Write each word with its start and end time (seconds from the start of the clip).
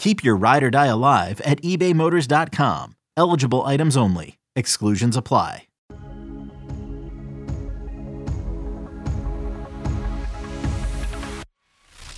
Keep 0.00 0.24
your 0.24 0.34
ride 0.34 0.62
or 0.62 0.70
die 0.70 0.86
alive 0.86 1.42
at 1.42 1.60
ebaymotors.com. 1.60 2.96
Eligible 3.18 3.66
items 3.66 3.98
only. 3.98 4.38
Exclusions 4.56 5.14
apply. 5.14 5.66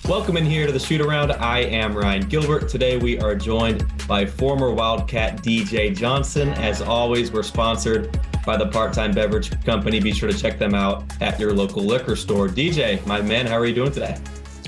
Welcome 0.07 0.37
in 0.37 0.45
here 0.45 0.65
to 0.65 0.71
the 0.71 0.79
shoot 0.79 1.01
around. 1.01 1.33
I 1.33 1.59
am 1.59 1.93
Ryan 1.93 2.25
Gilbert. 2.29 2.69
Today 2.69 2.95
we 2.95 3.19
are 3.19 3.35
joined 3.35 3.85
by 4.07 4.25
former 4.25 4.71
Wildcat 4.71 5.43
DJ 5.43 5.93
Johnson. 5.93 6.49
As 6.53 6.81
always, 6.81 7.33
we're 7.33 7.43
sponsored 7.43 8.17
by 8.45 8.55
the 8.55 8.67
Part 8.67 8.93
Time 8.93 9.11
Beverage 9.11 9.61
Company. 9.65 9.99
Be 9.99 10.13
sure 10.13 10.31
to 10.31 10.37
check 10.37 10.57
them 10.57 10.73
out 10.73 11.03
at 11.21 11.37
your 11.37 11.51
local 11.51 11.83
liquor 11.83 12.15
store. 12.15 12.47
DJ, 12.47 13.05
my 13.05 13.21
man, 13.21 13.45
how 13.45 13.57
are 13.57 13.65
you 13.65 13.75
doing 13.75 13.91
today? 13.91 14.17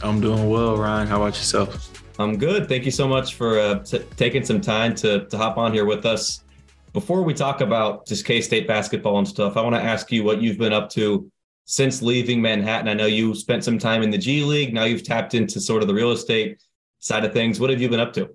I'm 0.01 0.19
doing 0.19 0.49
well, 0.49 0.75
Ryan. 0.75 1.07
How 1.07 1.15
about 1.15 1.37
yourself? 1.37 1.94
I'm 2.17 2.37
good. 2.37 2.69
Thank 2.69 2.85
you 2.85 2.91
so 2.91 3.07
much 3.07 3.35
for 3.35 3.59
uh, 3.59 3.79
t- 3.79 4.05
taking 4.15 4.45
some 4.45 4.61
time 4.61 4.95
to, 4.95 5.25
to 5.25 5.37
hop 5.37 5.57
on 5.57 5.73
here 5.73 5.83
with 5.83 6.05
us. 6.05 6.43
Before 6.93 7.23
we 7.23 7.33
talk 7.33 7.59
about 7.59 8.07
just 8.07 8.23
K 8.23 8.39
State 8.39 8.67
basketball 8.67 9.17
and 9.17 9.27
stuff, 9.27 9.57
I 9.57 9.61
want 9.61 9.75
to 9.75 9.81
ask 9.81 10.11
you 10.13 10.23
what 10.23 10.41
you've 10.41 10.57
been 10.57 10.71
up 10.71 10.89
to 10.91 11.29
since 11.65 12.01
leaving 12.01 12.41
Manhattan. 12.41 12.87
I 12.87 12.93
know 12.93 13.05
you 13.05 13.35
spent 13.35 13.65
some 13.65 13.77
time 13.77 14.01
in 14.01 14.11
the 14.11 14.17
G 14.17 14.43
League. 14.45 14.73
Now 14.73 14.85
you've 14.85 15.03
tapped 15.03 15.33
into 15.33 15.59
sort 15.59 15.81
of 15.81 15.89
the 15.89 15.93
real 15.93 16.11
estate 16.11 16.61
side 16.99 17.25
of 17.25 17.33
things. 17.33 17.59
What 17.59 17.69
have 17.69 17.81
you 17.81 17.89
been 17.89 17.99
up 17.99 18.13
to? 18.13 18.29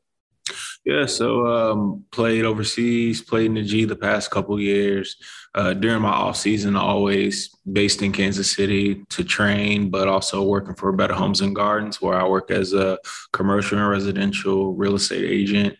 Yeah, 0.90 1.06
so 1.06 1.46
um, 1.46 2.04
played 2.10 2.44
overseas, 2.44 3.22
played 3.22 3.46
in 3.46 3.54
the 3.54 3.62
G 3.62 3.84
the 3.84 3.94
past 3.94 4.32
couple 4.32 4.58
years. 4.58 5.14
Uh, 5.54 5.72
during 5.72 6.02
my 6.02 6.10
off 6.10 6.36
season, 6.36 6.74
always 6.74 7.54
based 7.72 8.02
in 8.02 8.10
Kansas 8.10 8.50
City 8.50 9.04
to 9.10 9.22
train, 9.22 9.88
but 9.88 10.08
also 10.08 10.42
working 10.42 10.74
for 10.74 10.90
Better 10.90 11.14
Homes 11.14 11.42
and 11.42 11.54
Gardens, 11.54 12.02
where 12.02 12.20
I 12.20 12.26
work 12.26 12.50
as 12.50 12.72
a 12.72 12.98
commercial 13.32 13.78
and 13.78 13.88
residential 13.88 14.74
real 14.74 14.96
estate 14.96 15.24
agent. 15.24 15.76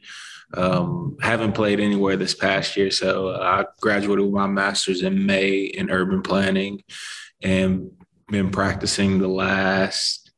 Um, 0.55 1.17
haven't 1.21 1.57
played 1.57 1.81
anywhere 1.81 2.17
this 2.17 2.37
past 2.37 2.77
year, 2.77 2.93
so 2.93 3.35
I 3.35 3.65
graduated 3.81 4.27
with 4.27 4.35
my 4.35 4.47
master's 4.47 5.03
in 5.03 5.27
May 5.27 5.63
in 5.63 5.91
urban 5.91 6.23
planning, 6.23 6.85
and 7.43 7.91
been 8.29 8.53
practicing 8.53 9.19
the 9.19 9.27
last 9.27 10.30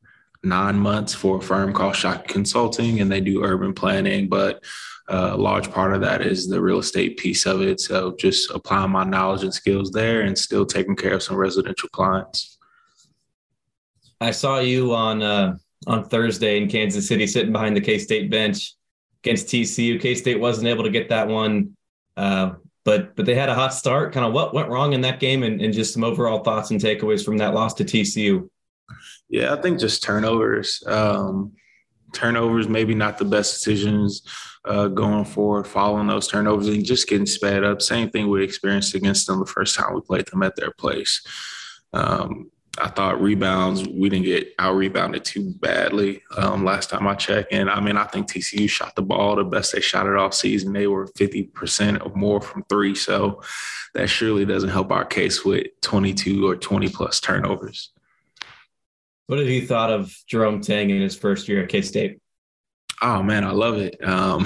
nine 0.43 0.77
months 0.77 1.13
for 1.13 1.37
a 1.37 1.41
firm 1.41 1.73
called 1.73 1.95
Shock 1.95 2.27
Consulting, 2.27 3.01
and 3.01 3.11
they 3.11 3.21
do 3.21 3.43
urban 3.43 3.73
planning. 3.73 4.27
But 4.27 4.63
uh, 5.09 5.31
a 5.33 5.37
large 5.37 5.71
part 5.71 5.93
of 5.93 6.01
that 6.01 6.21
is 6.21 6.47
the 6.47 6.61
real 6.61 6.79
estate 6.79 7.17
piece 7.17 7.45
of 7.45 7.61
it. 7.61 7.79
So 7.79 8.15
just 8.17 8.51
applying 8.51 8.91
my 8.91 9.03
knowledge 9.03 9.43
and 9.43 9.53
skills 9.53 9.91
there, 9.91 10.21
and 10.21 10.37
still 10.37 10.65
taking 10.65 10.95
care 10.95 11.13
of 11.13 11.23
some 11.23 11.35
residential 11.35 11.89
clients. 11.89 12.57
I 14.21 14.31
saw 14.31 14.59
you 14.59 14.93
on 14.93 15.21
uh, 15.21 15.57
on 15.87 16.05
Thursday 16.05 16.61
in 16.61 16.69
Kansas 16.69 17.07
City, 17.07 17.27
sitting 17.27 17.51
behind 17.51 17.75
the 17.75 17.81
K 17.81 17.97
State 17.97 18.29
bench 18.29 18.75
against 19.23 19.47
TCU. 19.47 19.99
K 19.99 20.15
State 20.15 20.39
wasn't 20.39 20.67
able 20.67 20.83
to 20.83 20.89
get 20.89 21.09
that 21.09 21.27
one. 21.27 21.75
Uh, 22.15 22.53
but 22.85 23.15
but 23.15 23.25
they 23.25 23.35
had 23.35 23.49
a 23.49 23.55
hot 23.55 23.73
start. 23.73 24.13
Kind 24.13 24.25
of 24.25 24.33
what 24.33 24.53
went 24.53 24.69
wrong 24.69 24.93
in 24.93 25.01
that 25.01 25.19
game, 25.19 25.43
and, 25.43 25.61
and 25.61 25.73
just 25.73 25.93
some 25.93 26.03
overall 26.03 26.43
thoughts 26.43 26.71
and 26.71 26.79
takeaways 26.79 27.23
from 27.23 27.37
that 27.37 27.53
loss 27.53 27.73
to 27.75 27.85
TCU. 27.85 28.49
Yeah, 29.33 29.51
I 29.51 29.59
think 29.59 29.79
just 29.79 30.03
turnovers. 30.03 30.83
Um, 30.85 31.53
turnovers, 32.13 32.69
maybe 32.69 32.93
not 32.93 33.17
the 33.17 33.25
best 33.25 33.55
decisions 33.55 34.21
uh, 34.63 34.89
going 34.89 35.25
forward, 35.25 35.65
following 35.65 36.05
those 36.05 36.27
turnovers 36.27 36.67
and 36.67 36.85
just 36.85 37.09
getting 37.09 37.25
sped 37.25 37.63
up. 37.63 37.81
Same 37.81 38.11
thing 38.11 38.29
we 38.29 38.43
experienced 38.43 38.93
against 38.93 39.25
them 39.25 39.39
the 39.39 39.47
first 39.47 39.75
time 39.75 39.95
we 39.95 40.01
played 40.01 40.27
them 40.27 40.43
at 40.43 40.55
their 40.55 40.69
place. 40.69 41.25
Um, 41.93 42.51
I 42.77 42.89
thought 42.89 43.23
rebounds, 43.23 43.87
we 43.87 44.07
didn't 44.07 44.25
get 44.25 44.53
out 44.59 44.75
rebounded 44.75 45.25
too 45.25 45.51
badly 45.59 46.21
um, 46.37 46.63
last 46.63 46.91
time 46.91 47.07
I 47.07 47.15
checked. 47.15 47.51
And 47.51 47.71
I 47.71 47.79
mean, 47.79 47.97
I 47.97 48.03
think 48.03 48.31
TCU 48.31 48.69
shot 48.69 48.95
the 48.95 49.01
ball 49.01 49.35
the 49.35 49.43
best 49.43 49.73
they 49.73 49.81
shot 49.81 50.05
it 50.05 50.15
off 50.15 50.35
season. 50.35 50.73
They 50.73 50.85
were 50.85 51.07
50% 51.07 52.05
or 52.05 52.15
more 52.15 52.39
from 52.39 52.65
three. 52.69 52.93
So 52.93 53.41
that 53.95 54.11
surely 54.11 54.45
doesn't 54.45 54.69
help 54.69 54.91
our 54.91 55.05
case 55.05 55.43
with 55.43 55.65
22 55.81 56.47
or 56.47 56.55
20 56.55 56.89
plus 56.89 57.19
turnovers. 57.19 57.89
What 59.27 59.39
have 59.39 59.47
you 59.47 59.65
thought 59.65 59.91
of 59.91 60.13
Jerome 60.27 60.61
Tang 60.61 60.89
in 60.89 61.01
his 61.01 61.15
first 61.15 61.47
year 61.47 61.63
at 61.63 61.69
K 61.69 61.81
State? 61.81 62.19
Oh 63.01 63.23
man, 63.23 63.43
I 63.43 63.51
love 63.51 63.77
it. 63.77 63.97
Um, 64.03 64.45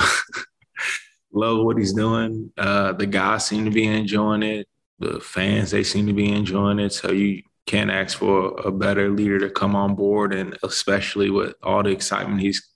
love 1.33 1.63
what 1.63 1.77
he's 1.77 1.93
doing. 1.93 2.51
Uh, 2.57 2.93
the 2.93 3.07
guys 3.07 3.45
seem 3.45 3.65
to 3.65 3.71
be 3.71 3.87
enjoying 3.87 4.43
it. 4.43 4.67
The 4.99 5.19
fans 5.19 5.71
they 5.71 5.83
seem 5.83 6.07
to 6.07 6.13
be 6.13 6.31
enjoying 6.31 6.79
it. 6.79 6.93
So 6.93 7.11
you 7.11 7.41
can't 7.65 7.91
ask 7.91 8.17
for 8.17 8.59
a 8.65 8.71
better 8.71 9.09
leader 9.09 9.39
to 9.39 9.49
come 9.49 9.75
on 9.75 9.95
board, 9.95 10.33
and 10.33 10.57
especially 10.63 11.29
with 11.29 11.55
all 11.63 11.83
the 11.83 11.89
excitement 11.89 12.41
he's 12.41 12.67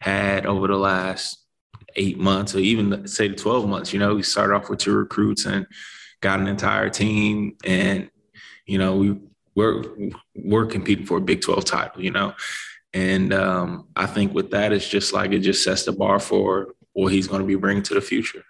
had 0.00 0.46
over 0.46 0.66
the 0.66 0.76
last 0.76 1.38
eight 1.96 2.18
months, 2.18 2.54
or 2.54 2.58
even 2.58 3.06
say 3.06 3.28
the 3.28 3.34
twelve 3.34 3.68
months. 3.68 3.92
You 3.92 4.00
know, 4.00 4.16
we 4.16 4.22
started 4.22 4.54
off 4.54 4.68
with 4.68 4.80
two 4.80 4.94
recruits 4.94 5.46
and 5.46 5.66
got 6.20 6.40
an 6.40 6.48
entire 6.48 6.90
team, 6.90 7.56
and 7.64 8.10
you 8.66 8.78
know 8.78 8.96
we 8.96 9.16
we're 9.54 9.84
we're 10.34 10.66
competing 10.66 11.06
for 11.06 11.18
a 11.18 11.20
Big 11.20 11.40
12 11.40 11.64
title, 11.64 12.02
you 12.02 12.10
know. 12.10 12.34
And 12.92 13.32
um, 13.32 13.88
I 13.96 14.06
think 14.06 14.34
with 14.34 14.50
that, 14.52 14.72
it's 14.72 14.88
just 14.88 15.12
like 15.12 15.32
it 15.32 15.40
just 15.40 15.64
sets 15.64 15.84
the 15.84 15.92
bar 15.92 16.20
for 16.20 16.74
what 16.92 17.12
he's 17.12 17.26
going 17.26 17.40
to 17.40 17.46
be 17.46 17.56
bringing 17.56 17.82
to 17.84 17.94
the 17.94 18.00
future. 18.00 18.44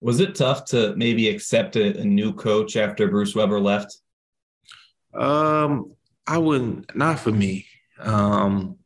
Was 0.00 0.20
it 0.20 0.34
tough 0.34 0.64
to 0.66 0.94
maybe 0.96 1.28
accept 1.28 1.76
a, 1.76 1.98
a 1.98 2.04
new 2.04 2.32
coach 2.32 2.76
after 2.76 3.08
Bruce 3.08 3.34
Weber 3.34 3.60
left? 3.60 3.96
Um, 5.14 5.94
I 6.26 6.38
wouldn't. 6.38 6.94
Not 6.96 7.20
for 7.20 7.30
me. 7.30 7.66
Um, 8.00 8.76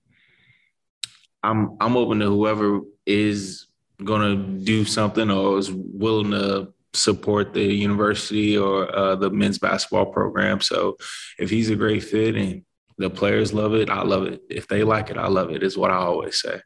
I'm 1.42 1.76
I'm 1.80 1.96
open 1.96 2.20
to 2.20 2.26
whoever 2.26 2.80
is 3.06 3.66
going 4.04 4.20
to 4.20 4.64
do 4.64 4.84
something 4.84 5.30
or 5.30 5.58
is 5.58 5.70
willing 5.72 6.30
to 6.32 6.72
support 6.94 7.52
the 7.52 7.62
university 7.62 8.56
or 8.56 8.94
uh, 8.94 9.16
the 9.16 9.30
men's 9.30 9.58
basketball 9.58 10.06
program. 10.06 10.60
So 10.60 10.96
if 11.38 11.50
he's 11.50 11.70
a 11.70 11.76
great 11.76 12.04
fit 12.04 12.36
and 12.36 12.62
the 12.96 13.10
players 13.10 13.52
love 13.52 13.74
it, 13.74 13.90
I 13.90 14.02
love 14.02 14.24
it. 14.24 14.42
If 14.50 14.68
they 14.68 14.82
like 14.82 15.10
it, 15.10 15.16
I 15.16 15.28
love 15.28 15.50
it, 15.50 15.62
is 15.62 15.78
what 15.78 15.90
I 15.90 15.96
always 15.96 16.40
say. 16.40 16.60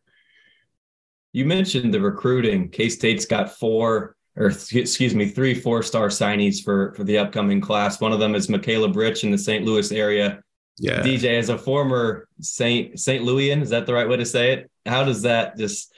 You 1.32 1.44
mentioned 1.44 1.92
the 1.92 2.00
recruiting. 2.00 2.68
K 2.68 2.88
State's 2.88 3.24
got 3.24 3.58
four, 3.58 4.16
or 4.36 4.46
excuse 4.46 5.14
me, 5.14 5.28
three 5.28 5.54
four 5.54 5.82
star 5.82 6.08
signees 6.08 6.62
for, 6.62 6.94
for 6.94 7.04
the 7.04 7.18
upcoming 7.18 7.60
class. 7.60 8.00
One 8.00 8.12
of 8.12 8.20
them 8.20 8.34
is 8.34 8.48
Macaleab 8.48 8.94
Rich 8.94 9.24
in 9.24 9.30
the 9.30 9.38
St. 9.38 9.64
Louis 9.64 9.90
area. 9.92 10.42
Yeah. 10.78 11.00
DJ, 11.00 11.38
as 11.38 11.48
a 11.48 11.58
former 11.58 12.28
St. 12.40 12.98
St. 12.98 13.22
Louisian, 13.22 13.62
is 13.62 13.70
that 13.70 13.86
the 13.86 13.94
right 13.94 14.08
way 14.08 14.16
to 14.16 14.26
say 14.26 14.52
it? 14.52 14.70
How 14.86 15.04
does 15.04 15.22
that 15.22 15.56
just 15.56 15.92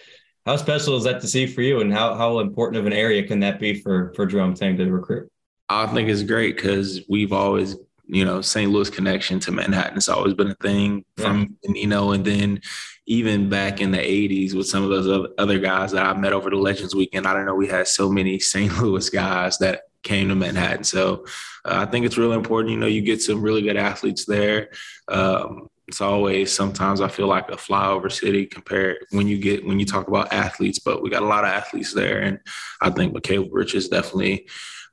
How 0.47 0.57
special 0.57 0.97
is 0.97 1.05
that 1.05 1.21
to 1.23 1.27
see 1.27 1.47
for 1.47 1.63
you, 1.63 1.81
and 1.81 1.93
how 1.93 2.15
how 2.15 2.41
important 2.41 2.79
of 2.79 2.87
an 2.87 2.93
area 2.93 3.27
can 3.27 3.41
that 3.41 3.59
be 3.59 3.81
for 3.81 4.13
for 4.15 4.27
Jerome 4.27 4.55
Tang 4.55 4.77
to 4.77 4.91
recruit? 4.91 5.31
I 5.69 5.87
think 5.87 6.09
it's 6.09 6.23
great 6.23 6.57
because 6.57 7.01
we've 7.09 7.33
always, 7.33 7.77
you 8.07 8.25
know, 8.25 8.43
St. 8.43 8.71
Louis 8.71 8.91
connection 8.91 9.41
to 9.41 9.53
Manhattan 9.53 9.95
has 9.95 10.11
always 10.11 10.35
been 10.35 10.51
a 10.51 10.55
thing 10.57 11.05
from 11.17 11.57
yeah. 11.63 11.73
you 11.75 11.87
know, 11.87 12.13
and 12.13 12.25
then 12.25 12.61
even 13.07 13.49
back 13.49 13.81
in 13.81 13.91
the 13.91 13.99
80s 13.99 14.55
with 14.55 14.67
some 14.67 14.83
of 14.83 14.91
those 14.91 15.29
other 15.39 15.59
guys 15.59 15.93
that 15.93 16.05
I 16.05 16.19
met 16.19 16.33
over 16.33 16.51
the 16.51 16.57
Legends 16.57 16.95
weekend, 16.95 17.27
I 17.27 17.35
don't 17.35 17.47
know 17.47 17.55
we 17.55 17.69
had 17.69 17.89
so 17.89 18.11
many 18.11 18.39
St. 18.41 18.77
Louis 18.79 19.09
guys 19.09 19.59
that 19.59 19.83
came 20.03 20.29
to 20.29 20.35
Manhattan. 20.35 20.85
So 20.85 21.25
uh, 21.65 21.87
I 21.87 21.87
think 21.87 22.05
it's 22.05 22.19
really 22.19 22.37
important. 22.37 22.73
You 22.73 22.79
know, 22.79 22.87
you 22.87 23.01
get 23.01 23.23
some 23.23 23.41
really 23.43 23.63
good 23.63 23.77
athletes 23.77 24.27
there. 24.27 24.69
Um, 25.09 25.69
it's 25.95 26.01
always 26.01 26.53
sometimes 26.53 27.01
I 27.01 27.07
feel 27.07 27.29
like 27.29 27.49
a 27.51 27.57
flyover 27.57 28.11
city 28.11 28.47
compared 28.47 29.07
when 29.13 29.29
you 29.29 29.39
get 29.39 29.65
when 29.65 29.79
you 29.79 29.87
talk 29.87 30.09
about 30.09 30.33
athletes, 30.33 30.81
but 30.81 31.05
we 31.05 31.09
got 31.09 31.23
a 31.23 31.27
lot 31.27 31.45
of 31.45 31.51
athletes 31.51 31.95
there, 31.95 32.19
and 32.19 32.41
I 32.83 32.91
think 32.91 33.15
Macaleab 33.15 33.51
Rich 33.53 33.77
is 33.77 33.89
definitely 33.89 34.49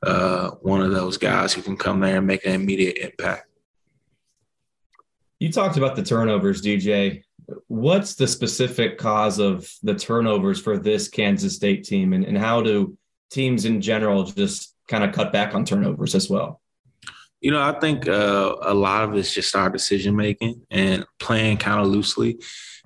uh, 0.05 0.51
one 0.61 0.79
of 0.79 0.91
those 0.91 1.17
guys 1.17 1.53
who 1.53 1.63
can 1.63 1.75
come 1.75 2.01
there 2.01 2.19
and 2.19 2.27
make 2.27 2.45
an 2.45 2.53
immediate 2.53 2.97
impact. 2.97 3.47
You 5.39 5.51
talked 5.51 5.77
about 5.77 5.95
the 5.95 6.03
turnovers, 6.03 6.61
DJ. 6.61 7.23
What's 7.65 8.13
the 8.13 8.27
specific 8.27 8.99
cause 8.99 9.39
of 9.39 9.67
the 9.81 9.95
turnovers 9.95 10.61
for 10.61 10.77
this 10.77 11.07
Kansas 11.07 11.55
State 11.55 11.83
team, 11.83 12.13
and, 12.13 12.23
and 12.23 12.37
how 12.37 12.61
do 12.61 12.95
teams 13.31 13.65
in 13.65 13.81
general 13.81 14.25
just 14.25 14.75
kind 14.87 15.03
of 15.03 15.13
cut 15.15 15.33
back 15.33 15.55
on 15.55 15.65
turnovers 15.65 16.13
as 16.13 16.29
well? 16.29 16.60
You 17.41 17.51
know, 17.51 17.61
I 17.61 17.77
think 17.79 18.07
uh, 18.07 18.55
a 18.61 18.73
lot 18.73 19.03
of 19.03 19.15
it's 19.15 19.33
just 19.33 19.55
our 19.55 19.69
decision 19.69 20.15
making 20.15 20.61
and 20.69 21.05
playing 21.19 21.57
kind 21.57 21.81
of 21.81 21.87
loosely. 21.87 22.39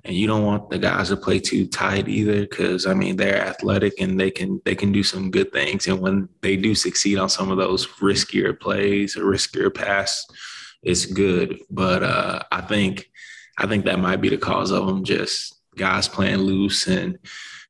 And 0.05 0.15
you 0.15 0.27
don't 0.27 0.45
want 0.45 0.69
the 0.69 0.77
guys 0.77 1.09
to 1.09 1.17
play 1.17 1.39
too 1.39 1.65
tight 1.67 2.07
either, 2.07 2.41
because 2.41 2.85
I 2.85 2.93
mean 2.93 3.17
they're 3.17 3.41
athletic 3.41 3.99
and 3.99 4.19
they 4.19 4.31
can 4.31 4.61
they 4.63 4.75
can 4.75 4.91
do 4.91 5.03
some 5.03 5.31
good 5.31 5.51
things. 5.51 5.87
And 5.87 5.99
when 5.99 6.29
they 6.41 6.55
do 6.55 6.75
succeed 6.75 7.17
on 7.17 7.27
some 7.27 7.51
of 7.51 7.57
those 7.57 7.87
riskier 7.99 8.57
plays 8.57 9.17
or 9.17 9.23
riskier 9.23 9.73
pass, 9.73 10.25
it's 10.83 11.05
good. 11.05 11.59
But 11.69 12.03
uh, 12.03 12.43
I 12.51 12.61
think 12.61 13.09
I 13.57 13.67
think 13.67 13.85
that 13.85 13.99
might 13.99 14.21
be 14.21 14.29
the 14.29 14.37
cause 14.37 14.71
of 14.71 14.85
them. 14.85 15.03
Just 15.03 15.59
guys 15.75 16.07
playing 16.07 16.37
loose 16.37 16.87
and 16.87 17.17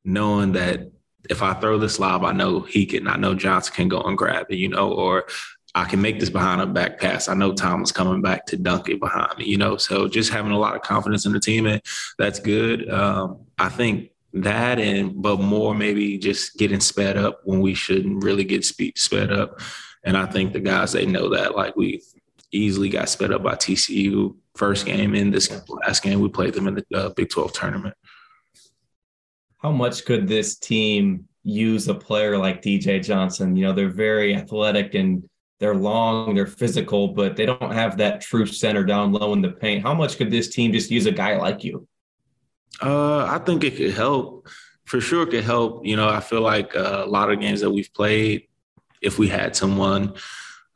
knowing 0.03 0.51
that 0.51 0.91
if 1.29 1.41
I 1.41 1.53
throw 1.53 1.79
this 1.79 1.99
lob, 1.99 2.23
I 2.25 2.33
know 2.33 2.59
he 2.59 2.85
can. 2.85 3.07
I 3.07 3.15
know 3.15 3.33
Johnson 3.33 3.73
can 3.73 3.87
go 3.87 4.01
and 4.01 4.17
grab 4.17 4.47
it, 4.49 4.57
you 4.57 4.67
know, 4.67 4.91
or 4.91 5.25
I 5.75 5.83
can 5.83 6.01
make 6.01 6.21
this 6.21 6.29
behind 6.29 6.61
a 6.61 6.65
back 6.65 6.99
pass. 6.99 7.27
I 7.27 7.33
know 7.33 7.53
Thomas 7.53 7.91
coming 7.91 8.21
back 8.21 8.45
to 8.47 8.57
dunk 8.57 8.87
it 8.87 9.01
behind 9.01 9.37
me, 9.37 9.45
you 9.45 9.57
know. 9.57 9.75
So 9.75 10.07
just 10.07 10.31
having 10.31 10.53
a 10.53 10.57
lot 10.57 10.73
of 10.73 10.81
confidence 10.81 11.25
in 11.25 11.33
the 11.33 11.39
team, 11.39 11.65
and 11.65 11.81
that's 12.17 12.39
good. 12.39 12.89
Um, 12.89 13.41
I 13.59 13.67
think 13.67 14.11
that, 14.33 14.79
and 14.79 15.21
but 15.21 15.41
more 15.41 15.75
maybe 15.75 16.17
just 16.17 16.57
getting 16.57 16.79
sped 16.79 17.17
up 17.17 17.41
when 17.43 17.59
we 17.59 17.73
shouldn't 17.73 18.23
really 18.23 18.45
get 18.45 18.63
speed 18.63 18.97
sped 18.97 19.33
up. 19.33 19.59
And 20.05 20.15
I 20.15 20.25
think 20.27 20.53
the 20.53 20.61
guys 20.61 20.93
they 20.93 21.05
know 21.05 21.29
that. 21.35 21.55
Like 21.55 21.75
we 21.75 22.01
easily 22.51 22.87
got 22.87 23.09
sped 23.09 23.33
up 23.33 23.43
by 23.43 23.55
TCU 23.55 24.33
first 24.55 24.85
game 24.85 25.13
in 25.13 25.29
this 25.29 25.51
last 25.67 26.03
game 26.03 26.21
we 26.21 26.29
played 26.29 26.53
them 26.53 26.67
in 26.69 26.75
the 26.75 26.85
uh, 26.95 27.09
Big 27.09 27.29
12 27.29 27.51
tournament. 27.51 27.95
How 29.57 29.71
much 29.71 30.05
could 30.05 30.27
this 30.27 30.55
team 30.57 31.27
use 31.43 31.89
a 31.89 31.95
player 31.95 32.37
like 32.37 32.61
DJ 32.61 33.03
Johnson? 33.03 33.57
You 33.57 33.65
know, 33.65 33.73
they're 33.73 33.89
very 33.89 34.35
athletic 34.35 34.93
and 34.93 35.27
they're 35.59 35.75
long, 35.75 36.35
they're 36.35 36.47
physical, 36.47 37.09
but 37.09 37.35
they 37.35 37.45
don't 37.45 37.71
have 37.71 37.97
that 37.97 38.21
true 38.21 38.45
center 38.45 38.83
down 38.83 39.11
low 39.11 39.33
in 39.33 39.41
the 39.41 39.51
paint. 39.51 39.83
How 39.83 39.93
much 39.93 40.17
could 40.17 40.31
this 40.31 40.49
team 40.49 40.73
just 40.73 40.91
use 40.91 41.05
a 41.05 41.11
guy 41.11 41.37
like 41.37 41.63
you? 41.63 41.87
Uh, 42.81 43.25
I 43.25 43.39
think 43.39 43.63
it 43.63 43.77
could 43.77 43.93
help. 43.93 44.47
For 44.85 44.99
sure, 44.99 45.23
it 45.23 45.31
could 45.31 45.43
help. 45.43 45.85
You 45.85 45.95
know, 45.95 46.09
I 46.09 46.19
feel 46.19 46.41
like 46.41 46.75
uh, 46.75 47.03
a 47.05 47.09
lot 47.09 47.31
of 47.31 47.39
games 47.39 47.61
that 47.61 47.71
we've 47.71 47.91
played, 47.93 48.47
if 49.01 49.17
we 49.17 49.27
had 49.27 49.55
someone, 49.55 50.13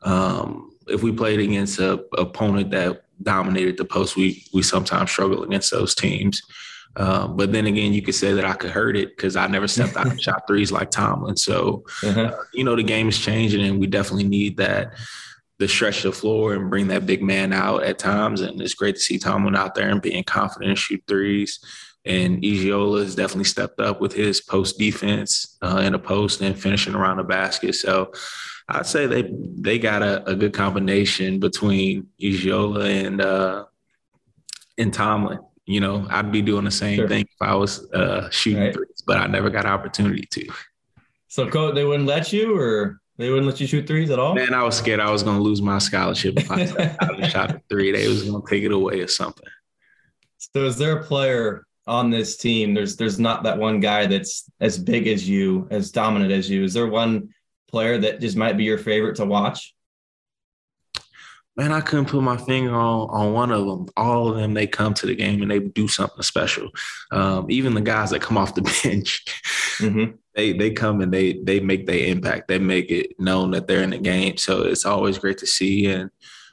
um, 0.02 0.70
if 0.88 1.02
we 1.02 1.12
played 1.12 1.40
against 1.40 1.78
a 1.78 2.04
opponent 2.16 2.70
that 2.70 3.04
dominated 3.22 3.76
the 3.76 3.84
post, 3.84 4.16
we 4.16 4.44
we 4.52 4.62
sometimes 4.62 5.10
struggle 5.10 5.42
against 5.42 5.70
those 5.70 5.94
teams. 5.94 6.42
Uh, 6.96 7.28
but 7.28 7.52
then 7.52 7.66
again, 7.66 7.92
you 7.92 8.02
could 8.02 8.14
say 8.14 8.32
that 8.32 8.44
I 8.44 8.54
could 8.54 8.70
hurt 8.70 8.96
it 8.96 9.16
because 9.16 9.36
I 9.36 9.46
never 9.46 9.68
stepped 9.68 9.96
out 9.96 10.08
and 10.08 10.20
shot 10.22 10.46
threes 10.46 10.72
like 10.72 10.90
Tomlin. 10.90 11.36
So, 11.36 11.84
uh-huh. 12.02 12.20
uh, 12.20 12.42
you 12.52 12.64
know, 12.64 12.74
the 12.74 12.82
game 12.82 13.08
is 13.08 13.18
changing, 13.18 13.64
and 13.64 13.78
we 13.78 13.86
definitely 13.86 14.28
need 14.28 14.56
that 14.56 14.94
the 15.58 15.68
stretch 15.68 16.02
the 16.02 16.10
floor 16.10 16.54
and 16.54 16.70
bring 16.70 16.88
that 16.88 17.06
big 17.06 17.22
man 17.22 17.52
out 17.52 17.84
at 17.84 17.98
times. 17.98 18.40
And 18.40 18.60
it's 18.60 18.74
great 18.74 18.96
to 18.96 19.00
see 19.00 19.18
Tomlin 19.18 19.54
out 19.54 19.74
there 19.74 19.90
and 19.90 20.00
being 20.00 20.24
confident 20.24 20.70
and 20.70 20.78
shoot 20.78 21.02
threes. 21.06 21.60
And 22.06 22.42
Iyiola 22.42 23.02
has 23.02 23.14
definitely 23.14 23.44
stepped 23.44 23.78
up 23.78 24.00
with 24.00 24.14
his 24.14 24.40
post 24.40 24.78
defense 24.78 25.58
uh, 25.60 25.82
in 25.84 25.94
a 25.94 25.98
post 25.98 26.40
and 26.40 26.58
finishing 26.58 26.94
around 26.94 27.18
the 27.18 27.24
basket. 27.24 27.74
So 27.74 28.12
I'd 28.68 28.86
say 28.86 29.06
they 29.06 29.30
they 29.32 29.78
got 29.78 30.02
a, 30.02 30.28
a 30.30 30.34
good 30.34 30.54
combination 30.54 31.40
between 31.40 32.08
Iyiola 32.20 33.06
and 33.06 33.20
uh, 33.20 33.64
and 34.78 34.94
Tomlin. 34.94 35.40
You 35.66 35.80
know, 35.80 36.06
I'd 36.08 36.32
be 36.32 36.42
doing 36.42 36.64
the 36.64 36.70
same 36.70 36.96
sure. 36.96 37.08
thing 37.08 37.22
if 37.22 37.42
I 37.42 37.54
was 37.54 37.90
uh, 37.92 38.30
shooting 38.30 38.62
right. 38.62 38.72
threes, 38.74 39.02
but 39.06 39.18
I 39.18 39.26
never 39.26 39.50
got 39.50 39.66
an 39.66 39.72
opportunity 39.72 40.26
to. 40.30 40.48
So, 41.28 41.48
coach, 41.48 41.74
they 41.74 41.84
wouldn't 41.84 42.08
let 42.08 42.32
you, 42.32 42.56
or 42.56 43.00
they 43.16 43.30
wouldn't 43.30 43.46
let 43.46 43.60
you 43.60 43.66
shoot 43.66 43.86
threes 43.86 44.10
at 44.10 44.18
all? 44.18 44.34
Man, 44.34 44.52
I 44.52 44.64
was 44.64 44.76
scared 44.76 44.98
I 44.98 45.10
was 45.10 45.22
going 45.22 45.36
to 45.36 45.42
lose 45.42 45.62
my 45.62 45.78
scholarship 45.78 46.34
if 46.38 46.50
I 46.50 46.66
shot 47.28 47.50
a 47.50 47.62
three. 47.68 47.92
They 47.92 48.08
was 48.08 48.24
going 48.28 48.42
to 48.42 48.50
take 48.50 48.64
it 48.64 48.72
away 48.72 49.00
or 49.00 49.06
something. 49.06 49.46
So, 50.38 50.64
is 50.64 50.76
there 50.76 50.98
a 50.98 51.04
player 51.04 51.66
on 51.90 52.10
this 52.10 52.36
team? 52.36 52.72
There's 52.72 52.96
there's 52.96 53.18
not 53.18 53.42
that 53.42 53.58
one 53.58 53.80
guy 53.80 54.06
that's 54.06 54.50
as 54.60 54.78
big 54.78 55.06
as 55.06 55.28
you, 55.28 55.66
as 55.70 55.90
dominant 55.90 56.32
as 56.32 56.48
you. 56.48 56.64
Is 56.64 56.72
there 56.72 56.86
one 56.86 57.34
player 57.68 57.98
that 57.98 58.20
just 58.20 58.36
might 58.36 58.56
be 58.56 58.64
your 58.64 58.78
favorite 58.78 59.16
to 59.16 59.26
watch? 59.26 59.74
man, 61.60 61.72
I 61.72 61.82
couldn't 61.82 62.06
put 62.06 62.22
my 62.22 62.38
finger 62.38 62.74
on 62.74 63.10
on 63.10 63.32
one 63.34 63.52
of 63.52 63.66
them. 63.66 63.86
All 63.96 64.28
of 64.28 64.36
them, 64.36 64.54
they 64.54 64.66
come 64.66 64.94
to 64.94 65.06
the 65.06 65.14
game 65.14 65.42
and 65.42 65.50
they 65.50 65.58
do 65.58 65.88
something 65.88 66.22
special. 66.22 66.70
Um, 67.10 67.46
even 67.50 67.74
the 67.74 67.82
guys 67.82 68.10
that 68.10 68.22
come 68.22 68.38
off 68.38 68.54
the 68.54 68.62
bench, 68.82 69.24
mm-hmm. 69.78 70.16
they 70.34 70.52
they 70.52 70.70
come 70.70 71.00
and 71.00 71.12
they 71.12 71.34
they 71.34 71.60
make 71.60 71.86
their 71.86 72.06
impact. 72.06 72.48
They 72.48 72.58
make 72.58 72.90
it 72.90 73.18
known 73.18 73.50
that 73.50 73.66
they're 73.66 73.82
in 73.82 73.90
the 73.90 73.98
game. 73.98 74.38
So 74.38 74.62
it's 74.62 74.86
always 74.86 75.18
great 75.18 75.38
to 75.38 75.46
see, 75.46 75.86
and 75.86 76.10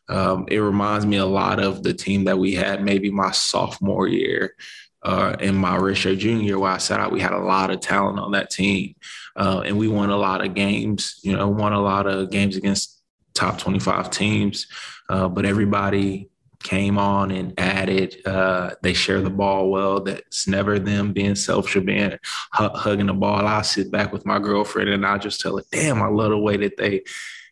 um, 0.10 0.46
it 0.50 0.60
reminds 0.60 1.06
me 1.06 1.18
a 1.18 1.26
lot 1.26 1.62
of 1.62 1.84
the 1.84 1.94
team 1.94 2.26
that 2.26 2.38
we 2.38 2.54
had 2.54 2.84
maybe 2.84 3.10
my 3.10 3.32
sophomore 3.32 4.08
year. 4.08 4.56
Uh, 5.04 5.36
in 5.40 5.56
my 5.56 5.78
junior 5.94 6.44
year, 6.44 6.60
where 6.60 6.72
I 6.72 6.78
sat 6.80 7.00
out, 7.00 7.12
we 7.12 7.22
had 7.22 7.32
a 7.32 7.40
lot 7.40 7.70
of 7.70 7.80
talent 7.80 8.20
on 8.20 8.32
that 8.32 8.50
team, 8.50 8.96
uh, 9.36 9.62
and 9.66 9.78
we 9.78 9.88
won 9.88 10.10
a 10.10 10.18
lot 10.18 10.44
of 10.44 10.54
games. 10.54 11.20
You 11.24 11.34
know, 11.36 11.48
won 11.48 11.74
a 11.74 11.80
lot 11.80 12.08
of 12.08 12.32
games 12.32 12.58
against 12.58 13.02
top 13.34 13.60
25 13.60 14.10
teams, 14.10 14.68
uh, 15.10 15.28
but 15.30 15.46
everybody 15.46 16.30
came 16.64 16.98
on 16.98 17.32
and 17.32 17.54
added. 17.58 18.18
Uh, 18.26 18.72
they 18.82 18.94
share 18.94 19.22
the 19.22 19.30
ball 19.30 19.70
well. 19.70 20.02
That's 20.02 20.48
never 20.48 20.80
them 20.80 21.14
being 21.14 21.36
selfish 21.36 21.76
or 21.76 21.82
being 21.82 22.18
hugging 22.52 23.06
the 23.06 23.14
ball. 23.14 23.46
I 23.48 23.62
sit 23.62 23.92
back 23.92 24.12
with 24.12 24.26
my 24.26 24.40
girlfriend 24.40 24.90
and 24.90 25.06
I 25.06 25.18
just 25.18 25.40
tell 25.40 25.58
her, 25.58 25.64
"Damn, 25.72 26.02
I 26.02 26.08
love 26.08 26.32
the 26.32 26.38
way 26.38 26.58
that 26.58 26.78
they." 26.78 27.04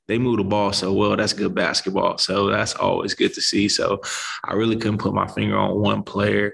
They 0.08 0.20
move 0.20 0.38
the 0.38 0.43
ball 0.43 0.72
so 0.72 0.93
well. 0.93 1.15
That's 1.15 1.34
good 1.34 1.55
basketball. 1.55 2.20
So 2.20 2.51
that's 2.51 2.75
always 2.75 3.15
good 3.15 3.34
to 3.34 3.41
see. 3.41 3.67
So 3.67 4.01
I 4.43 4.53
really 4.53 4.75
couldn't 4.75 5.00
put 5.00 5.15
my 5.15 5.25
finger 5.25 5.58
on 5.58 5.81
one 5.81 6.03
player. 6.03 6.53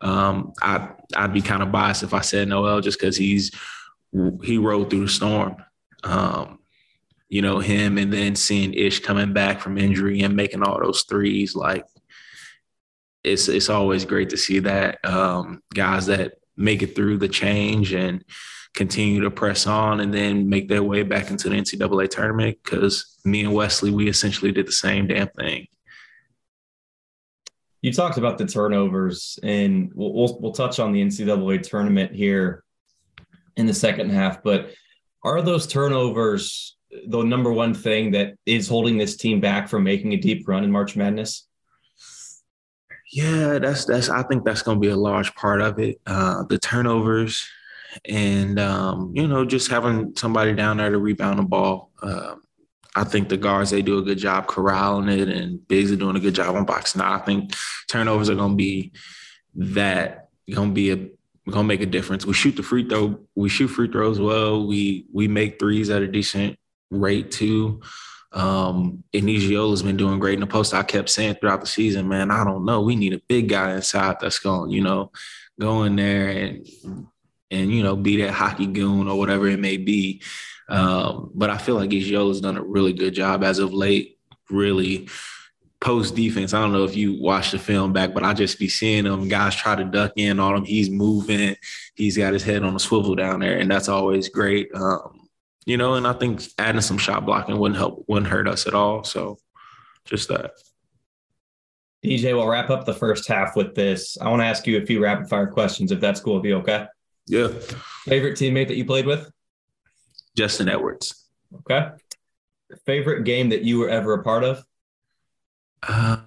Um, 0.00 0.52
I 0.62 0.90
I'd 1.16 1.32
be 1.32 1.42
kind 1.42 1.62
of 1.62 1.72
biased 1.72 2.02
if 2.02 2.14
I 2.14 2.20
said 2.20 2.48
Nowell 2.48 2.80
just 2.80 2.98
because 2.98 3.16
he's 3.16 3.50
he 4.42 4.58
rode 4.58 4.90
through 4.90 5.06
the 5.06 5.08
storm. 5.08 5.56
Um, 6.04 6.58
you 7.28 7.42
know, 7.42 7.58
him 7.58 7.98
and 7.98 8.12
then 8.12 8.36
seeing 8.36 8.74
Ish 8.74 9.00
coming 9.00 9.32
back 9.32 9.60
from 9.60 9.78
injury 9.78 10.20
and 10.20 10.36
making 10.36 10.62
all 10.62 10.80
those 10.80 11.02
threes, 11.02 11.56
like 11.56 11.84
it's 13.24 13.48
it's 13.48 13.68
always 13.68 14.04
great 14.04 14.30
to 14.30 14.36
see 14.36 14.60
that 14.60 15.04
um, 15.04 15.62
guys 15.74 16.06
that 16.06 16.34
make 16.56 16.82
it 16.82 16.94
through 16.94 17.18
the 17.18 17.28
change 17.28 17.92
and 17.92 18.24
continue 18.74 19.22
to 19.22 19.30
press 19.30 19.66
on 19.66 20.00
and 20.00 20.12
then 20.12 20.48
make 20.48 20.68
their 20.68 20.82
way 20.82 21.02
back 21.02 21.30
into 21.30 21.48
the 21.48 21.56
NCAA 21.56 22.08
tournament. 22.08 22.58
Because 22.62 23.18
me 23.24 23.42
and 23.42 23.54
Wesley, 23.54 23.90
we 23.90 24.08
essentially 24.08 24.52
did 24.52 24.66
the 24.66 24.72
same 24.72 25.08
damn 25.08 25.28
thing. 25.28 25.66
You 27.86 27.92
talked 27.92 28.18
about 28.18 28.36
the 28.36 28.46
turnovers, 28.46 29.38
and 29.44 29.92
we'll, 29.94 30.12
we'll, 30.12 30.40
we'll 30.40 30.52
touch 30.52 30.80
on 30.80 30.90
the 30.90 31.00
NCAA 31.00 31.62
tournament 31.62 32.12
here 32.12 32.64
in 33.56 33.66
the 33.66 33.74
second 33.74 34.10
half. 34.10 34.42
But 34.42 34.70
are 35.22 35.40
those 35.40 35.68
turnovers 35.68 36.76
the 37.06 37.22
number 37.22 37.52
one 37.52 37.74
thing 37.74 38.10
that 38.10 38.34
is 38.44 38.66
holding 38.66 38.98
this 38.98 39.16
team 39.16 39.40
back 39.40 39.68
from 39.68 39.84
making 39.84 40.14
a 40.14 40.16
deep 40.16 40.48
run 40.48 40.64
in 40.64 40.72
March 40.72 40.96
Madness? 40.96 41.46
Yeah, 43.12 43.60
that's 43.60 43.84
that's. 43.84 44.08
I 44.08 44.24
think 44.24 44.44
that's 44.44 44.62
going 44.62 44.78
to 44.78 44.80
be 44.80 44.92
a 44.92 44.96
large 44.96 45.32
part 45.36 45.60
of 45.60 45.78
it. 45.78 46.00
Uh, 46.08 46.42
the 46.42 46.58
turnovers, 46.58 47.46
and 48.04 48.58
um, 48.58 49.12
you 49.14 49.28
know, 49.28 49.44
just 49.44 49.70
having 49.70 50.12
somebody 50.16 50.54
down 50.54 50.78
there 50.78 50.90
to 50.90 50.98
rebound 50.98 51.38
the 51.38 51.44
ball. 51.44 51.92
Um, 52.02 52.42
I 52.96 53.04
think 53.04 53.28
the 53.28 53.36
guards 53.36 53.70
they 53.70 53.82
do 53.82 53.98
a 53.98 54.02
good 54.02 54.18
job 54.18 54.46
corralling 54.46 55.08
it, 55.08 55.28
and 55.28 55.66
Biggs 55.68 55.92
are 55.92 55.96
doing 55.96 56.16
a 56.16 56.20
good 56.20 56.34
job 56.34 56.56
on 56.56 56.64
boxing 56.64 57.02
out. 57.02 57.20
I 57.20 57.24
think 57.24 57.52
turnovers 57.88 58.30
are 58.30 58.34
going 58.34 58.52
to 58.52 58.56
be 58.56 58.92
that 59.54 60.30
going 60.52 60.70
to 60.70 60.74
be 60.74 60.90
a 60.90 61.08
we're 61.46 61.52
gonna 61.52 61.68
make 61.68 61.80
a 61.80 61.86
difference. 61.86 62.26
We 62.26 62.34
shoot 62.34 62.56
the 62.56 62.62
free 62.64 62.88
throw, 62.88 63.20
we 63.36 63.48
shoot 63.48 63.68
free 63.68 63.88
throws 63.88 64.18
well. 64.18 64.66
We 64.66 65.06
we 65.12 65.28
make 65.28 65.60
threes 65.60 65.90
at 65.90 66.02
a 66.02 66.08
decent 66.08 66.58
rate 66.90 67.30
too. 67.30 67.82
Um, 68.32 69.04
has 69.14 69.82
been 69.82 69.96
doing 69.96 70.18
great 70.18 70.34
in 70.34 70.40
the 70.40 70.46
post. 70.46 70.74
I 70.74 70.82
kept 70.82 71.08
saying 71.08 71.36
throughout 71.36 71.60
the 71.60 71.66
season, 71.66 72.08
man, 72.08 72.30
I 72.30 72.44
don't 72.44 72.64
know. 72.64 72.82
We 72.82 72.96
need 72.96 73.14
a 73.14 73.22
big 73.28 73.48
guy 73.48 73.74
inside 73.74 74.16
that's 74.20 74.40
going, 74.40 74.72
you 74.72 74.82
know, 74.82 75.12
go 75.58 75.84
in 75.84 75.96
there 75.96 76.28
and 76.28 76.66
and 77.50 77.72
you 77.72 77.82
know 77.82 77.94
be 77.94 78.20
that 78.22 78.32
hockey 78.32 78.66
goon 78.66 79.08
or 79.08 79.16
whatever 79.16 79.46
it 79.46 79.60
may 79.60 79.76
be. 79.76 80.22
Um, 80.68 81.30
but 81.34 81.50
I 81.50 81.58
feel 81.58 81.76
like 81.76 81.92
has 81.92 82.40
done 82.40 82.56
a 82.56 82.62
really 82.62 82.92
good 82.92 83.14
job 83.14 83.44
as 83.44 83.58
of 83.58 83.72
late, 83.72 84.18
really 84.50 85.08
post 85.80 86.16
defense. 86.16 86.54
I 86.54 86.60
don't 86.60 86.72
know 86.72 86.84
if 86.84 86.96
you 86.96 87.20
watch 87.20 87.52
the 87.52 87.58
film 87.58 87.92
back, 87.92 88.14
but 88.14 88.24
I 88.24 88.34
just 88.34 88.58
be 88.58 88.68
seeing 88.68 89.04
them 89.04 89.28
guys 89.28 89.54
try 89.54 89.74
to 89.76 89.84
duck 89.84 90.12
in 90.16 90.40
on 90.40 90.56
him. 90.56 90.64
He's 90.64 90.90
moving. 90.90 91.56
He's 91.94 92.16
got 92.16 92.32
his 92.32 92.42
head 92.42 92.62
on 92.62 92.74
a 92.74 92.80
swivel 92.80 93.14
down 93.14 93.40
there, 93.40 93.58
and 93.58 93.70
that's 93.70 93.88
always 93.88 94.28
great. 94.28 94.68
Um, 94.74 95.28
you 95.64 95.76
know, 95.76 95.94
and 95.94 96.06
I 96.06 96.12
think 96.12 96.42
adding 96.58 96.80
some 96.80 96.98
shot 96.98 97.26
blocking 97.26 97.58
wouldn't 97.58 97.78
help, 97.78 98.04
wouldn't 98.08 98.30
hurt 98.30 98.48
us 98.48 98.66
at 98.66 98.74
all. 98.74 99.04
So, 99.04 99.38
just 100.04 100.28
that. 100.28 100.52
DJ, 102.04 102.34
we'll 102.34 102.46
wrap 102.46 102.70
up 102.70 102.84
the 102.84 102.94
first 102.94 103.26
half 103.26 103.56
with 103.56 103.74
this. 103.74 104.16
I 104.20 104.28
want 104.28 104.40
to 104.40 104.46
ask 104.46 104.66
you 104.66 104.80
a 104.80 104.86
few 104.86 105.02
rapid 105.02 105.28
fire 105.28 105.48
questions, 105.48 105.90
if 105.90 106.00
that's 106.00 106.20
cool 106.20 106.36
with 106.36 106.44
you. 106.44 106.56
Okay. 106.56 106.86
Yeah. 107.26 107.48
Favorite 108.04 108.38
teammate 108.38 108.68
that 108.68 108.76
you 108.76 108.84
played 108.84 109.06
with? 109.06 109.30
Justin 110.36 110.68
Edwards. 110.68 111.28
Okay. 111.54 111.90
Favorite 112.84 113.24
game 113.24 113.50
that 113.50 113.62
you 113.62 113.78
were 113.78 113.88
ever 113.88 114.14
a 114.14 114.22
part 114.22 114.44
of? 114.44 114.64
Um, 115.86 116.26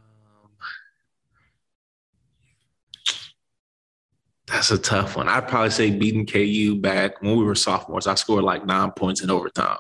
that's 4.48 4.72
a 4.72 4.78
tough 4.78 5.16
one. 5.16 5.28
I'd 5.28 5.48
probably 5.48 5.70
say 5.70 5.92
beating 5.92 6.26
KU 6.26 6.80
back 6.80 7.22
when 7.22 7.38
we 7.38 7.44
were 7.44 7.56
sophomores. 7.56 8.08
I 8.08 8.16
scored 8.16 8.44
like 8.44 8.66
nine 8.66 8.92
points 8.92 9.22
in 9.22 9.30
overtime. 9.30 9.80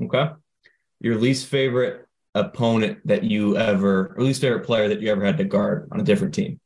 Okay. 0.00 0.30
Your 1.00 1.16
least 1.16 1.46
favorite 1.46 2.06
opponent 2.34 2.98
that 3.06 3.24
you 3.24 3.56
ever, 3.56 4.14
or 4.16 4.24
least 4.24 4.40
favorite 4.40 4.64
player 4.64 4.88
that 4.88 5.00
you 5.00 5.10
ever 5.10 5.24
had 5.24 5.38
to 5.38 5.44
guard 5.44 5.88
on 5.92 6.00
a 6.00 6.04
different 6.04 6.34
team? 6.34 6.60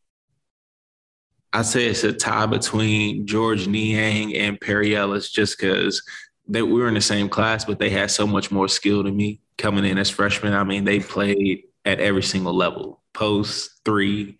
I'd 1.52 1.66
say 1.66 1.86
it's 1.86 2.04
a 2.04 2.12
tie 2.12 2.46
between 2.46 3.26
George 3.26 3.66
Niang 3.68 4.34
and 4.36 4.60
Perry 4.60 4.94
Ellis 4.94 5.30
just 5.30 5.58
because 5.58 6.02
they 6.48 6.62
we 6.62 6.80
were 6.80 6.88
in 6.88 6.94
the 6.94 7.00
same 7.00 7.28
class, 7.28 7.64
but 7.64 7.78
they 7.78 7.90
had 7.90 8.10
so 8.10 8.26
much 8.26 8.50
more 8.50 8.68
skill 8.68 9.02
than 9.02 9.16
me 9.16 9.40
coming 9.58 9.84
in 9.84 9.98
as 9.98 10.10
freshmen. 10.10 10.54
I 10.54 10.64
mean, 10.64 10.84
they 10.84 11.00
played 11.00 11.64
at 11.84 12.00
every 12.00 12.22
single 12.22 12.54
level 12.54 13.02
post, 13.12 13.80
three, 13.84 14.38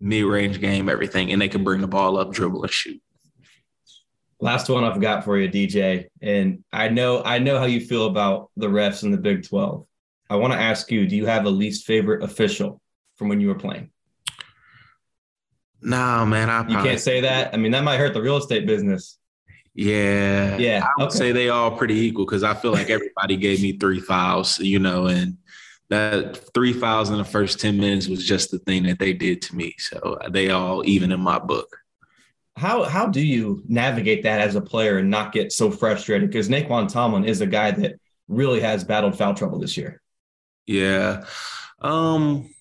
mid 0.00 0.24
range 0.24 0.60
game, 0.60 0.88
everything. 0.88 1.32
And 1.32 1.40
they 1.40 1.48
could 1.48 1.64
bring 1.64 1.80
the 1.80 1.88
ball 1.88 2.18
up, 2.18 2.32
dribble, 2.32 2.62
and 2.62 2.72
shoot. 2.72 3.02
Last 4.40 4.68
one 4.68 4.84
I've 4.84 5.00
got 5.00 5.24
for 5.24 5.36
you, 5.36 5.48
DJ. 5.48 6.06
And 6.22 6.62
I 6.72 6.88
know 6.88 7.22
I 7.24 7.38
know 7.38 7.58
how 7.58 7.64
you 7.64 7.80
feel 7.80 8.06
about 8.06 8.50
the 8.56 8.68
refs 8.68 9.02
in 9.02 9.10
the 9.10 9.18
Big 9.18 9.46
12. 9.48 9.84
I 10.30 10.36
want 10.36 10.52
to 10.52 10.58
ask 10.58 10.90
you, 10.92 11.06
do 11.06 11.16
you 11.16 11.26
have 11.26 11.46
a 11.46 11.50
least 11.50 11.86
favorite 11.86 12.22
official 12.22 12.80
from 13.16 13.28
when 13.28 13.40
you 13.40 13.48
were 13.48 13.56
playing? 13.56 13.90
No, 15.80 16.26
man. 16.26 16.50
I 16.50 16.68
you 16.68 16.76
can't 16.76 17.00
say 17.00 17.22
that. 17.22 17.54
I 17.54 17.56
mean, 17.56 17.72
that 17.72 17.84
might 17.84 17.98
hurt 17.98 18.14
the 18.14 18.22
real 18.22 18.36
estate 18.36 18.66
business. 18.66 19.17
Yeah. 19.78 20.56
Yeah. 20.56 20.84
I 20.84 20.90
would 20.98 21.10
okay. 21.10 21.16
say 21.16 21.32
they 21.32 21.50
all 21.50 21.70
pretty 21.70 21.94
equal 21.94 22.26
because 22.26 22.42
I 22.42 22.52
feel 22.54 22.72
like 22.72 22.90
everybody 22.90 23.36
gave 23.36 23.62
me 23.62 23.78
three 23.78 24.00
fouls, 24.00 24.58
you 24.58 24.80
know, 24.80 25.06
and 25.06 25.36
that 25.88 26.52
three 26.52 26.72
fouls 26.72 27.10
in 27.10 27.16
the 27.16 27.24
first 27.24 27.60
10 27.60 27.78
minutes 27.78 28.08
was 28.08 28.26
just 28.26 28.50
the 28.50 28.58
thing 28.58 28.82
that 28.82 28.98
they 28.98 29.12
did 29.12 29.40
to 29.42 29.54
me. 29.54 29.76
So 29.78 30.18
they 30.30 30.50
all 30.50 30.84
even 30.84 31.12
in 31.12 31.20
my 31.20 31.38
book. 31.38 31.78
How 32.56 32.82
how 32.82 33.06
do 33.06 33.24
you 33.24 33.62
navigate 33.68 34.24
that 34.24 34.40
as 34.40 34.56
a 34.56 34.60
player 34.60 34.98
and 34.98 35.10
not 35.10 35.30
get 35.30 35.52
so 35.52 35.70
frustrated? 35.70 36.28
Because 36.28 36.48
Nae'Qwan 36.48 36.90
Tomlin 36.92 37.24
is 37.24 37.40
a 37.40 37.46
guy 37.46 37.70
that 37.70 38.00
really 38.26 38.58
has 38.58 38.82
battled 38.82 39.16
foul 39.16 39.34
trouble 39.34 39.60
this 39.60 39.76
year. 39.76 40.02
Yeah. 40.66 41.24
Um, 41.80 42.52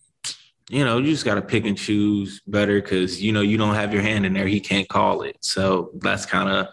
you 0.70 0.86
know, 0.86 1.00
you 1.00 1.08
just 1.08 1.26
got 1.26 1.36
to 1.36 1.42
pick 1.42 1.66
and 1.66 1.76
choose 1.76 2.42
better 2.46 2.80
because 2.80 3.24
you 3.24 3.32
know 3.32 3.42
you 3.42 3.58
don't 3.58 3.74
have 3.74 3.92
your 3.92 4.04
hand 4.04 4.28
in 4.28 4.34
there. 4.34 4.46
He 4.46 4.60
can't 4.60 4.88
call 4.88 5.24
it, 5.24 5.38
so 5.40 5.90
that's 5.96 6.28
kind 6.28 6.48
of 6.48 6.68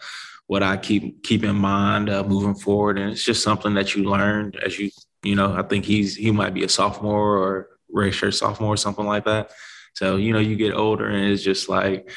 what 0.47 0.63
I 0.63 0.77
keep 0.77 1.23
keep 1.23 1.45
in 1.45 1.57
mind 1.57 2.11
uh, 2.11 2.23
moving 2.25 2.55
forward. 2.55 2.99
And 2.99 3.11
it's 3.11 3.25
just 3.25 3.43
something 3.43 3.75
that 3.75 3.95
you 3.95 4.05
learn 4.05 4.53
as 4.65 4.79
you 4.79 4.91
you 5.23 5.35
know, 5.35 5.55
I 5.55 5.63
think 5.63 5.85
he's 5.85 6.15
he 6.15 6.31
might 6.31 6.55
be 6.55 6.65
a 6.65 6.69
sophomore 6.69 7.39
or 7.39 7.69
redshirt 7.95 8.35
sophomore 8.35 8.75
or 8.75 8.77
something 8.77 9.07
like 9.07 9.25
that. 9.25 9.51
So, 9.95 10.17
you 10.17 10.33
know, 10.33 10.39
you 10.39 10.57
get 10.57 10.75
older 10.75 11.09
and 11.09 11.31
it's 11.31 11.43
just 11.43 11.69
like 11.69 12.11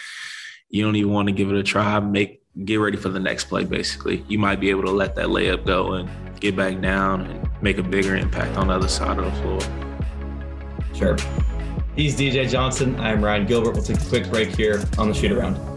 you 0.69 0.83
don't 0.83 0.95
even 0.95 1.11
want 1.11 1.27
to 1.29 1.33
give 1.33 1.49
it 1.49 1.55
a 1.55 1.63
try. 1.63 1.99
Make 1.99 2.43
get 2.65 2.77
ready 2.77 2.97
for 2.97 3.09
the 3.09 3.19
next 3.19 3.45
play, 3.45 3.63
basically. 3.63 4.25
You 4.27 4.39
might 4.39 4.59
be 4.59 4.69
able 4.69 4.83
to 4.83 4.91
let 4.91 5.15
that 5.15 5.27
layup 5.27 5.65
go 5.65 5.93
and 5.93 6.09
get 6.39 6.55
back 6.55 6.81
down 6.81 7.21
and 7.21 7.49
make 7.61 7.77
a 7.77 7.83
bigger 7.83 8.15
impact 8.15 8.57
on 8.57 8.67
the 8.67 8.73
other 8.73 8.87
side 8.87 9.17
of 9.19 9.25
the 9.25 9.31
floor. 9.41 9.59
Sure. 10.93 11.17
He's 11.95 12.15
DJ 12.15 12.49
Johnson. 12.49 12.99
I'm 12.99 13.23
Ryan 13.23 13.45
Gilbert. 13.45 13.73
We'll 13.73 13.83
take 13.83 14.01
a 14.01 14.05
quick 14.05 14.29
break 14.29 14.49
here 14.49 14.83
on 14.97 15.07
the 15.07 15.13
shoot 15.13 15.31
around. 15.31 15.76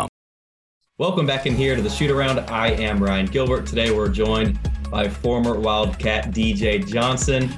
Welcome 1.01 1.25
back 1.25 1.47
in 1.47 1.55
here 1.55 1.75
to 1.75 1.81
the 1.81 1.89
shoot 1.89 2.11
around. 2.11 2.41
I 2.41 2.73
am 2.73 3.01
Ryan 3.01 3.25
Gilbert. 3.25 3.65
Today 3.65 3.89
we're 3.89 4.07
joined 4.07 4.59
by 4.91 5.09
former 5.09 5.59
Wildcat 5.59 6.29
DJ 6.29 6.87
Johnson. 6.87 7.49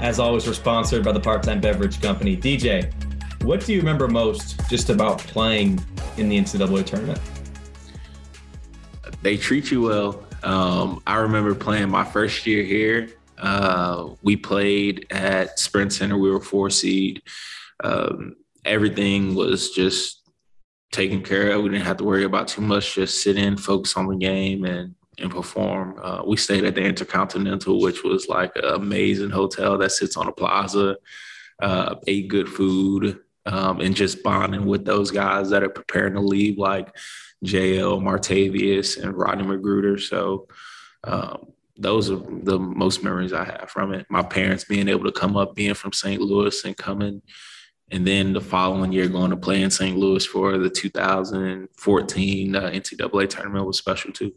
As 0.00 0.20
always, 0.20 0.46
we're 0.46 0.52
sponsored 0.52 1.04
by 1.04 1.10
the 1.10 1.18
Part 1.18 1.42
Time 1.42 1.60
Beverage 1.60 2.00
Company. 2.00 2.36
DJ, 2.36 2.92
what 3.42 3.66
do 3.66 3.72
you 3.72 3.80
remember 3.80 4.06
most 4.06 4.60
just 4.70 4.88
about 4.88 5.18
playing 5.18 5.84
in 6.16 6.28
the 6.28 6.38
NCAA 6.38 6.86
tournament? 6.86 7.20
They 9.20 9.36
treat 9.36 9.72
you 9.72 9.82
well. 9.82 10.24
Um, 10.44 11.02
I 11.08 11.16
remember 11.16 11.56
playing 11.56 11.90
my 11.90 12.04
first 12.04 12.46
year 12.46 12.62
here. 12.62 13.08
Uh, 13.36 14.10
we 14.22 14.36
played 14.36 15.08
at 15.10 15.58
Sprint 15.58 15.92
Center. 15.92 16.16
We 16.16 16.30
were 16.30 16.40
four 16.40 16.70
seed. 16.70 17.20
Um, 17.82 18.36
everything 18.64 19.34
was 19.34 19.70
just 19.70 20.15
taken 20.96 21.22
care 21.22 21.50
of. 21.50 21.62
We 21.62 21.68
didn't 21.68 21.84
have 21.84 21.98
to 21.98 22.04
worry 22.04 22.24
about 22.24 22.48
too 22.48 22.62
much. 22.62 22.94
Just 22.94 23.22
sit 23.22 23.36
in, 23.36 23.56
focus 23.56 23.96
on 23.96 24.06
the 24.06 24.16
game, 24.16 24.64
and 24.64 24.94
and 25.18 25.30
perform. 25.30 25.98
Uh, 26.02 26.22
we 26.26 26.36
stayed 26.36 26.64
at 26.64 26.74
the 26.74 26.82
Intercontinental, 26.82 27.80
which 27.80 28.02
was 28.02 28.28
like 28.28 28.52
an 28.56 28.64
amazing 28.64 29.30
hotel 29.30 29.78
that 29.78 29.92
sits 29.92 30.16
on 30.16 30.28
a 30.28 30.32
plaza. 30.32 30.96
Uh, 31.62 31.94
ate 32.06 32.28
good 32.28 32.48
food 32.48 33.18
um, 33.46 33.80
and 33.80 33.96
just 33.96 34.22
bonding 34.22 34.66
with 34.66 34.84
those 34.84 35.10
guys 35.10 35.48
that 35.48 35.62
are 35.62 35.70
preparing 35.70 36.12
to 36.12 36.20
leave, 36.20 36.58
like 36.58 36.94
JL 37.46 38.02
Martavious 38.02 39.02
and 39.02 39.16
Rodney 39.16 39.44
McGruder. 39.44 40.00
So. 40.00 40.48
Um, 41.04 41.52
those 41.78 42.10
are 42.10 42.16
the 42.16 42.58
most 42.58 43.04
memories 43.04 43.34
I 43.34 43.44
have 43.44 43.68
from 43.68 43.92
it. 43.92 44.06
My 44.08 44.22
parents 44.22 44.64
being 44.64 44.88
able 44.88 45.04
to 45.04 45.12
come 45.12 45.36
up, 45.36 45.54
being 45.54 45.74
from 45.74 45.92
St. 45.92 46.22
Louis 46.22 46.64
and 46.64 46.74
coming 46.74 47.20
and 47.90 48.06
then 48.06 48.32
the 48.32 48.40
following 48.40 48.92
year 48.92 49.08
going 49.08 49.30
to 49.30 49.36
play 49.36 49.62
in 49.62 49.70
St. 49.70 49.96
Louis 49.96 50.24
for 50.26 50.58
the 50.58 50.70
2014 50.70 52.56
uh, 52.56 52.60
NCAA 52.62 53.28
tournament 53.28 53.66
was 53.66 53.78
special 53.78 54.12
too. 54.12 54.32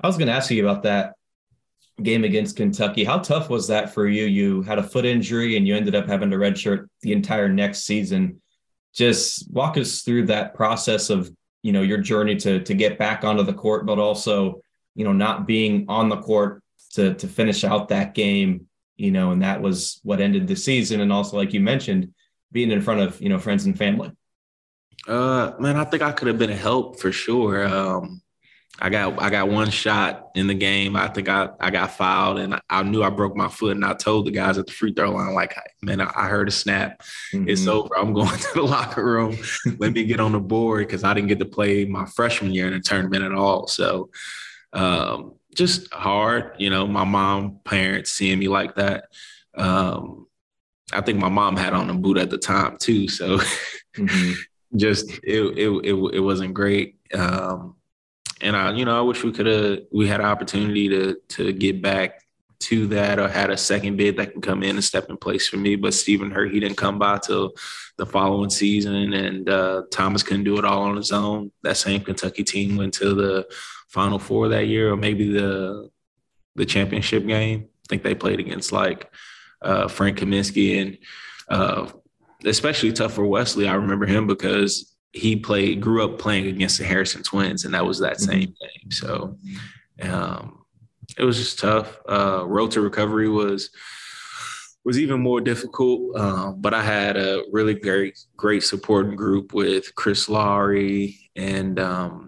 I 0.00 0.06
was 0.06 0.18
going 0.18 0.28
to 0.28 0.34
ask 0.34 0.50
you 0.50 0.68
about 0.68 0.82
that 0.82 1.14
game 2.02 2.24
against 2.24 2.56
Kentucky. 2.56 3.04
How 3.04 3.18
tough 3.18 3.48
was 3.48 3.68
that 3.68 3.94
for 3.94 4.06
you? 4.06 4.24
You 4.24 4.62
had 4.62 4.78
a 4.78 4.82
foot 4.82 5.06
injury 5.06 5.56
and 5.56 5.66
you 5.66 5.74
ended 5.74 5.94
up 5.94 6.06
having 6.06 6.30
to 6.30 6.36
redshirt 6.36 6.88
the 7.00 7.12
entire 7.12 7.48
next 7.48 7.84
season. 7.84 8.42
Just 8.92 9.50
walk 9.50 9.78
us 9.78 10.02
through 10.02 10.26
that 10.26 10.54
process 10.54 11.08
of 11.08 11.30
you 11.62 11.72
know 11.72 11.80
your 11.80 11.98
journey 11.98 12.36
to 12.36 12.60
to 12.62 12.74
get 12.74 12.98
back 12.98 13.24
onto 13.24 13.42
the 13.42 13.54
court, 13.54 13.86
but 13.86 13.98
also 13.98 14.60
you 14.94 15.04
know 15.04 15.12
not 15.12 15.46
being 15.46 15.86
on 15.88 16.08
the 16.08 16.18
court 16.18 16.62
to 16.92 17.14
to 17.14 17.26
finish 17.26 17.64
out 17.64 17.88
that 17.88 18.14
game 18.14 18.66
you 18.96 19.10
know, 19.10 19.32
and 19.32 19.42
that 19.42 19.60
was 19.60 20.00
what 20.02 20.20
ended 20.20 20.46
the 20.46 20.56
season. 20.56 21.00
And 21.00 21.12
also, 21.12 21.36
like 21.36 21.52
you 21.52 21.60
mentioned, 21.60 22.12
being 22.52 22.70
in 22.70 22.80
front 22.80 23.00
of, 23.00 23.20
you 23.20 23.28
know, 23.28 23.38
friends 23.38 23.66
and 23.66 23.76
family. 23.76 24.12
Uh, 25.06 25.52
man, 25.58 25.76
I 25.76 25.84
think 25.84 26.02
I 26.02 26.12
could 26.12 26.28
have 26.28 26.38
been 26.38 26.50
a 26.50 26.56
help 26.56 27.00
for 27.00 27.12
sure. 27.12 27.66
Um, 27.66 28.22
I 28.80 28.90
got 28.90 29.22
I 29.22 29.30
got 29.30 29.48
one 29.48 29.70
shot 29.70 30.30
in 30.34 30.48
the 30.48 30.54
game. 30.54 30.96
I 30.96 31.06
think 31.08 31.28
I, 31.28 31.50
I 31.60 31.70
got 31.70 31.92
fouled 31.92 32.38
and 32.38 32.60
I, 32.68 32.82
knew 32.82 33.04
I 33.04 33.10
broke 33.10 33.36
my 33.36 33.48
foot 33.48 33.76
and 33.76 33.84
I 33.84 33.94
told 33.94 34.26
the 34.26 34.32
guys 34.32 34.58
at 34.58 34.66
the 34.66 34.72
free 34.72 34.92
throw 34.92 35.12
line 35.12 35.32
like, 35.32 35.56
man, 35.80 36.00
I, 36.00 36.26
heard 36.26 36.48
a 36.48 36.50
snap. 36.50 37.00
Mm-hmm. 37.32 37.48
It's 37.48 37.68
over. 37.68 37.96
I'm 37.96 38.12
going 38.14 38.36
to 38.36 38.48
the 38.54 38.62
locker 38.62 39.04
room. 39.04 39.36
Let 39.78 39.92
me 39.92 40.04
get 40.04 40.18
on 40.18 40.32
the 40.32 40.40
board 40.40 40.86
because 40.86 41.04
I 41.04 41.14
didn't 41.14 41.28
get 41.28 41.38
to 41.38 41.44
play 41.44 41.84
my 41.84 42.04
freshman 42.06 42.52
year 42.52 42.66
in 42.66 42.72
a 42.72 42.80
tournament 42.80 43.22
at 43.22 43.32
all. 43.32 43.68
So 43.68 44.10
um, 44.72 45.34
just 45.54 45.92
hard, 45.92 46.56
you 46.58 46.70
know. 46.70 46.86
My 46.86 47.04
mom, 47.04 47.60
parents 47.64 48.12
seeing 48.12 48.38
me 48.38 48.48
like 48.48 48.74
that. 48.76 49.06
Um, 49.56 50.26
I 50.92 51.00
think 51.00 51.18
my 51.18 51.28
mom 51.28 51.56
had 51.56 51.72
on 51.72 51.90
a 51.90 51.94
boot 51.94 52.18
at 52.18 52.30
the 52.30 52.38
time 52.38 52.76
too. 52.78 53.08
So 53.08 53.38
mm-hmm. 53.96 54.32
just 54.76 55.10
it, 55.22 55.58
it 55.58 55.70
it 55.84 55.94
it 56.14 56.20
wasn't 56.20 56.54
great. 56.54 56.96
Um, 57.14 57.76
and 58.40 58.56
I, 58.56 58.72
you 58.72 58.84
know, 58.84 58.98
I 58.98 59.02
wish 59.02 59.22
we 59.22 59.32
could 59.32 59.46
have 59.46 59.80
we 59.92 60.06
had 60.06 60.20
an 60.20 60.26
opportunity 60.26 60.88
to 60.88 61.16
to 61.28 61.52
get 61.52 61.82
back 61.82 62.20
to 62.60 62.86
that 62.86 63.18
or 63.18 63.28
had 63.28 63.50
a 63.50 63.56
second 63.56 63.96
bid 63.96 64.16
that 64.16 64.32
can 64.32 64.40
come 64.40 64.62
in 64.62 64.76
and 64.76 64.84
step 64.84 65.10
in 65.10 65.16
place 65.16 65.48
for 65.48 65.56
me. 65.56 65.76
But 65.76 65.92
Stephen 65.92 66.30
Hurt, 66.30 66.52
he 66.52 66.60
didn't 66.60 66.78
come 66.78 66.98
by 66.98 67.18
till 67.18 67.52
the 67.96 68.06
following 68.06 68.50
season, 68.50 69.12
and 69.12 69.48
uh, 69.48 69.82
Thomas 69.90 70.22
couldn't 70.22 70.44
do 70.44 70.58
it 70.58 70.64
all 70.64 70.82
on 70.82 70.96
his 70.96 71.12
own. 71.12 71.52
That 71.62 71.76
same 71.76 72.00
Kentucky 72.00 72.42
team 72.42 72.76
went 72.76 72.94
to 72.94 73.14
the 73.14 73.46
Final 73.94 74.18
Four 74.18 74.48
that 74.48 74.66
year, 74.66 74.92
or 74.92 74.96
maybe 74.96 75.32
the 75.32 75.88
the 76.56 76.66
championship 76.66 77.26
game. 77.26 77.68
I 77.68 77.86
think 77.88 78.02
they 78.02 78.14
played 78.14 78.40
against 78.40 78.72
like 78.72 79.10
uh, 79.62 79.88
Frank 79.88 80.18
Kaminsky 80.18 80.80
and 80.82 80.98
uh, 81.48 81.90
especially 82.44 82.92
tough 82.92 83.12
for 83.14 83.24
Wesley. 83.24 83.68
I 83.68 83.74
remember 83.74 84.06
him 84.06 84.26
because 84.26 84.94
he 85.12 85.36
played, 85.36 85.80
grew 85.80 86.04
up 86.04 86.18
playing 86.18 86.46
against 86.48 86.78
the 86.78 86.84
Harrison 86.84 87.22
twins, 87.22 87.64
and 87.64 87.74
that 87.74 87.86
was 87.86 88.00
that 88.00 88.20
same 88.20 88.48
mm-hmm. 88.48 88.80
game. 88.82 88.90
So 88.90 89.38
um, 90.02 90.64
it 91.16 91.22
was 91.22 91.36
just 91.38 91.60
tough. 91.60 91.96
Uh, 92.08 92.44
road 92.46 92.72
to 92.72 92.80
recovery 92.80 93.28
was 93.28 93.70
was 94.84 94.98
even 94.98 95.20
more 95.20 95.40
difficult, 95.40 96.14
um, 96.16 96.60
but 96.60 96.74
I 96.74 96.82
had 96.82 97.16
a 97.16 97.42
really 97.52 97.74
great, 97.74 98.18
great 98.36 98.62
supporting 98.62 99.16
group 99.16 99.54
with 99.54 99.94
Chris 99.94 100.28
Lowry 100.28 101.18
and 101.36 101.78
um, 101.78 102.23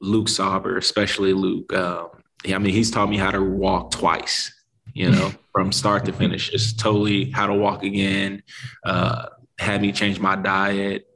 Luke 0.00 0.28
Sauber, 0.28 0.76
especially 0.76 1.32
Luke. 1.32 1.72
Um, 1.72 2.08
yeah, 2.44 2.56
I 2.56 2.58
mean, 2.58 2.72
he's 2.72 2.90
taught 2.90 3.10
me 3.10 3.18
how 3.18 3.30
to 3.30 3.42
walk 3.42 3.90
twice. 3.90 4.52
You 4.92 5.10
know, 5.10 5.32
from 5.52 5.72
start 5.72 6.04
to 6.06 6.12
finish, 6.12 6.50
just 6.50 6.78
totally 6.78 7.30
how 7.30 7.46
to 7.46 7.54
walk 7.54 7.84
again. 7.84 8.42
Uh, 8.84 9.26
had 9.58 9.82
me 9.82 9.92
change 9.92 10.18
my 10.18 10.36
diet, 10.36 11.06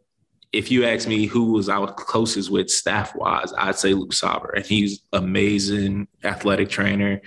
if 0.55 0.71
you 0.71 0.85
ask 0.85 1.09
me 1.09 1.27
who 1.27 1.53
was 1.53 1.69
I 1.69 1.79
was 1.79 1.91
closest 1.97 2.51
with 2.51 2.71
staff 2.71 3.15
wise, 3.17 3.53
I'd 3.59 3.77
say 3.77 3.93
Luke 3.93 4.13
Sauber, 4.13 4.51
and 4.51 4.65
he's 4.65 5.01
amazing 5.13 6.07
athletic 6.23 6.69
trainer. 6.69 7.21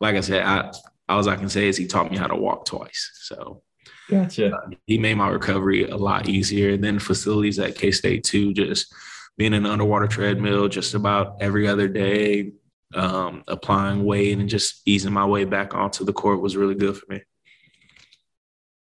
Like 0.00 0.16
I 0.16 0.20
said, 0.20 0.42
I 0.42 0.72
all 1.08 1.28
I 1.28 1.36
can 1.36 1.48
say 1.48 1.68
is 1.68 1.76
he 1.76 1.86
taught 1.86 2.10
me 2.10 2.16
how 2.16 2.26
to 2.26 2.36
walk 2.36 2.64
twice. 2.64 3.10
So 3.14 3.62
gotcha. 4.08 4.54
Uh, 4.54 4.70
he 4.86 4.96
made 4.96 5.16
my 5.16 5.28
recovery 5.28 5.88
a 5.88 5.96
lot 5.96 6.28
easier. 6.28 6.70
And 6.70 6.82
then 6.82 6.98
facilities 6.98 7.58
at 7.58 7.74
K 7.74 7.90
State 7.90 8.24
too, 8.24 8.54
just 8.54 8.94
being 9.36 9.54
in 9.54 9.64
an 9.64 9.70
underwater 9.70 10.06
treadmill 10.06 10.68
just 10.68 10.94
about 10.94 11.36
every 11.40 11.66
other 11.66 11.88
day, 11.88 12.52
um, 12.94 13.44
applying 13.48 14.04
weight 14.04 14.38
and 14.38 14.48
just 14.48 14.82
easing 14.86 15.12
my 15.12 15.24
way 15.24 15.44
back 15.44 15.74
onto 15.74 16.04
the 16.04 16.12
court 16.12 16.40
was 16.40 16.56
really 16.56 16.74
good 16.74 16.96
for 16.96 17.06
me. 17.08 17.22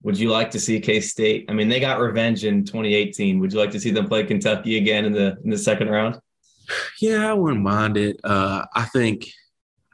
Would 0.03 0.19
you 0.19 0.31
like 0.31 0.51
to 0.53 0.61
see 0.61 0.81
K 0.81 1.01
State? 1.01 1.47
I 1.49 1.53
mean, 1.53 1.69
they 1.69 1.81
got 1.81 2.01
revenge 2.01 2.45
in 2.45 2.65
2018. 2.65 3.41
Would 3.41 3.53
you 3.53 3.59
like 3.59 3.73
to 3.73 3.81
see 3.81 3.91
them 3.91 4.07
play 4.07 4.25
Kentucky 4.25 4.79
again 4.79 5.05
in 5.05 5.13
the 5.13 5.37
in 5.43 5.51
the 5.51 5.59
second 5.59 5.89
round? 5.89 6.19
Yeah, 7.01 7.31
I 7.31 7.33
wouldn't 7.33 7.63
mind 7.63 7.97
it. 7.97 8.21
Uh, 8.23 8.67
I 8.75 8.85
think 8.85 9.29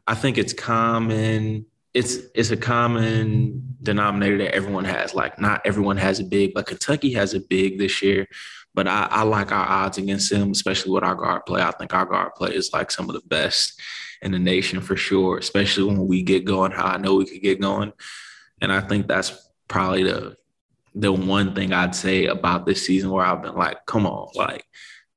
I 0.06 0.14
think 0.14 0.38
it's 0.38 0.52
common. 0.52 1.66
It's 1.94 2.18
it's 2.34 2.50
a 2.50 2.56
common 2.56 3.76
denominator 3.82 4.38
that 4.38 4.54
everyone 4.54 4.84
has. 4.84 5.14
Like, 5.14 5.38
not 5.40 5.62
everyone 5.64 5.96
has 5.98 6.18
a 6.18 6.24
big, 6.24 6.52
but 6.52 6.66
Kentucky 6.66 7.12
has 7.12 7.32
a 7.34 7.40
big 7.40 7.78
this 7.78 8.02
year. 8.02 8.26
But 8.74 8.88
I, 8.88 9.06
I 9.10 9.22
like 9.22 9.52
our 9.52 9.66
odds 9.66 9.98
against 9.98 10.30
them, 10.30 10.50
especially 10.50 10.92
with 10.92 11.04
our 11.04 11.14
guard 11.14 11.46
play. 11.46 11.62
I 11.62 11.70
think 11.70 11.94
our 11.94 12.06
guard 12.06 12.34
play 12.34 12.50
is 12.50 12.72
like 12.72 12.90
some 12.90 13.08
of 13.08 13.14
the 13.14 13.26
best 13.26 13.80
in 14.20 14.32
the 14.32 14.38
nation 14.38 14.80
for 14.80 14.96
sure, 14.96 15.38
especially 15.38 15.84
when 15.84 16.06
we 16.06 16.22
get 16.22 16.44
going. 16.44 16.72
How 16.72 16.86
I 16.86 16.96
know 16.96 17.14
we 17.14 17.26
could 17.26 17.42
get 17.42 17.60
going, 17.60 17.92
and 18.60 18.72
I 18.72 18.80
think 18.80 19.06
that's 19.06 19.48
probably 19.68 20.02
the 20.02 20.36
the 20.94 21.12
one 21.12 21.54
thing 21.54 21.72
I'd 21.72 21.94
say 21.94 22.26
about 22.26 22.66
this 22.66 22.84
season 22.84 23.10
where 23.10 23.24
I've 23.24 23.42
been 23.42 23.56
like, 23.56 23.84
come 23.86 24.06
on, 24.06 24.28
like 24.34 24.64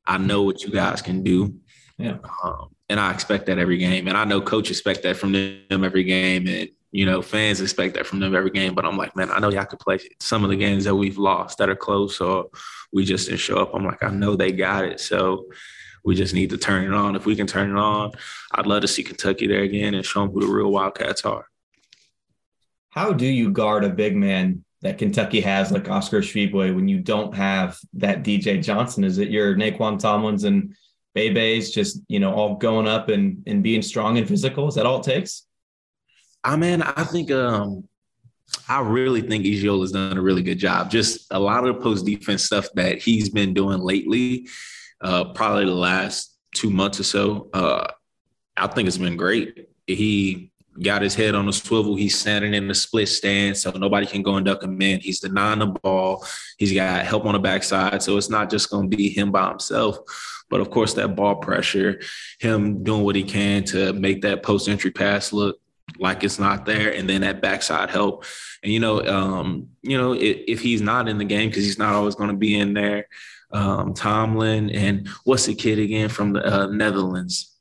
I 0.06 0.18
know 0.18 0.44
what 0.44 0.64
you 0.64 0.72
guys 0.72 1.02
can 1.02 1.24
do. 1.24 1.56
Yeah. 1.98 2.18
Um, 2.44 2.70
and 2.90 3.00
I 3.00 3.12
expect 3.12 3.48
that 3.48 3.58
every 3.58 3.78
game. 3.78 4.08
And 4.08 4.18
I 4.18 4.24
know 4.24 4.42
coach 4.42 4.70
expect 4.70 5.04
that 5.04 5.18
from 5.18 5.34
them 5.34 5.84
every 5.84 6.04
game. 6.04 6.48
And, 6.48 6.70
you 6.92 7.06
know, 7.06 7.22
fans 7.22 7.60
expect 7.60 7.96
that 7.96 8.06
from 8.06 8.20
them 8.20 8.34
every 8.34 8.50
game. 8.50 8.74
But 8.74 8.86
I'm 8.86 8.98
like, 8.98 9.16
man, 9.16 9.30
I 9.30 9.40
know 9.40 9.50
y'all 9.50 9.66
could 9.66 9.80
play 9.80 10.00
some 10.22 10.44
of 10.44 10.50
the 10.50 10.56
games 10.56 10.86
that 10.86 10.96
we've 10.96 11.18
lost 11.18 11.58
that 11.58 11.70
are 11.70 11.76
close 11.76 12.22
or 12.22 12.48
we 12.94 13.06
just 13.06 13.28
didn't 13.28 13.40
show 13.40 13.58
up. 13.58 13.72
I'm 13.74 13.86
like, 13.86 14.04
I 14.04 14.10
know 14.10 14.36
they 14.36 14.52
got 14.52 14.86
it. 14.86 15.00
So 15.00 15.46
we 16.04 16.16
just 16.16 16.34
need 16.34 16.50
to 16.52 16.58
turn 16.58 16.86
it 16.86 16.94
on. 16.94 17.16
If 17.16 17.26
we 17.26 17.36
can 17.36 17.48
turn 17.48 17.72
it 17.72 17.80
on, 17.80 18.12
I'd 18.54 18.66
love 18.66 18.82
to 18.82 18.88
see 18.88 19.04
Kentucky 19.04 19.48
there 19.48 19.64
again 19.64 19.94
and 19.94 20.06
show 20.06 20.22
them 20.22 20.32
who 20.32 20.42
the 20.42 20.48
real 20.48 20.72
Wildcats 20.72 21.26
are 21.26 21.48
how 22.98 23.14
do 23.14 23.28
you 23.28 23.52
guard 23.52 23.84
a 23.84 23.90
big 23.90 24.16
man 24.16 24.64
that 24.82 24.98
Kentucky 24.98 25.40
has, 25.42 25.72
like 25.72 25.88
Oscar 25.88 26.22
Tshiebwe, 26.22 26.74
when 26.74 26.88
you 26.88 27.00
don't 27.00 27.36
have 27.36 27.78
that 27.94 28.24
DJ 28.24 28.64
Johnson? 28.64 29.04
Is 29.04 29.20
it 29.20 29.30
your 29.30 29.56
Nae'Qwan 29.56 30.02
Tomlins 30.02 30.46
and 30.46 30.76
Bebe's 31.14 31.70
just, 31.70 32.02
you 32.08 32.20
know, 32.20 32.34
all 32.34 32.56
going 32.56 32.88
up 32.88 33.10
and, 33.10 33.44
and 33.46 33.62
being 33.62 33.84
strong 33.84 34.18
and 34.18 34.28
physical? 34.28 34.68
Is 34.68 34.74
that 34.76 34.88
all 34.88 35.00
it 35.00 35.04
takes? 35.04 35.46
I 36.44 36.56
mean, 36.56 36.82
I 36.82 37.04
think 37.04 37.30
um 37.30 37.88
I 38.70 38.82
really 38.82 39.22
think 39.22 39.46
Iyiola 39.46 39.82
has 39.82 39.92
done 39.92 40.18
a 40.18 40.22
really 40.22 40.44
good 40.44 40.58
job. 40.58 40.90
Just 40.90 41.28
a 41.32 41.40
lot 41.40 41.66
of 41.66 41.76
the 41.76 41.82
post 41.82 42.06
defense 42.06 42.44
stuff 42.44 42.68
that 42.76 43.02
he's 43.02 43.30
been 43.30 43.54
doing 43.54 43.80
lately, 43.80 44.48
uh, 45.02 45.34
probably 45.34 45.66
the 45.66 45.72
last 45.72 46.38
two 46.54 46.70
months 46.70 47.00
or 47.00 47.04
so. 47.04 47.50
Uh, 47.54 47.88
I 48.56 48.68
think 48.68 48.88
it's 48.88 48.98
been 48.98 49.18
great. 49.18 49.70
He 49.86 50.52
got 50.82 51.02
his 51.02 51.16
head 51.16 51.36
on 51.36 51.48
a 51.48 51.54
swivel. 51.54 51.96
He's 51.96 52.18
standing 52.18 52.54
in 52.54 52.68
the 52.68 52.76
split 52.76 53.10
stance, 53.10 53.62
so 53.62 53.72
nobody 53.72 54.06
can 54.06 54.22
go 54.22 54.36
and 54.36 54.46
duck 54.46 54.64
him 54.64 54.82
in. 54.82 55.00
He's 55.00 55.20
denying 55.20 55.60
the 55.60 55.68
ball. 55.68 56.26
He's 56.58 56.74
got 56.74 57.06
help 57.06 57.26
on 57.26 57.34
the 57.34 57.40
backside, 57.40 58.04
so 58.04 58.18
it's 58.18 58.30
not 58.30 58.50
just 58.50 58.70
going 58.70 58.90
to 58.90 58.98
be 58.98 59.10
him 59.10 59.32
by 59.32 59.50
himself. 59.50 59.98
But 60.50 60.62
of 60.62 60.70
course, 60.70 60.94
that 60.94 61.16
ball 61.16 61.36
pressure, 61.36 62.02
him 62.40 62.84
doing 62.84 63.04
what 63.04 63.16
he 63.16 63.24
can 63.24 63.64
to 63.66 63.94
make 63.94 64.22
that 64.22 64.44
post 64.44 64.68
entry 64.70 64.92
pass 64.92 65.34
look 65.34 65.60
like 66.00 66.24
it's 66.24 66.40
not 66.40 66.66
there, 66.66 66.94
and 66.94 67.10
then 67.10 67.22
that 67.22 67.42
backside 67.42 67.90
help. 67.90 68.26
And 68.64 68.72
you 68.72 68.80
know, 68.80 69.06
um, 69.06 69.70
you 69.82 69.98
know, 69.98 70.14
if, 70.14 70.38
if 70.48 70.62
he's 70.62 70.82
not 70.82 71.08
in 71.08 71.18
the 71.18 71.26
game 71.26 71.50
because 71.50 71.66
he's 71.66 71.80
not 71.80 71.96
always 71.96 72.16
going 72.16 72.30
to 72.30 72.36
be 72.36 72.60
in 72.60 72.74
there, 72.74 73.08
um, 73.52 73.94
Tomlin 73.94 74.70
and 74.72 75.08
what's 75.24 75.46
the 75.46 75.56
kid 75.56 75.80
again 75.80 76.10
from 76.10 76.34
the 76.34 76.46
uh, 76.46 76.68
Netherlands? 76.68 77.54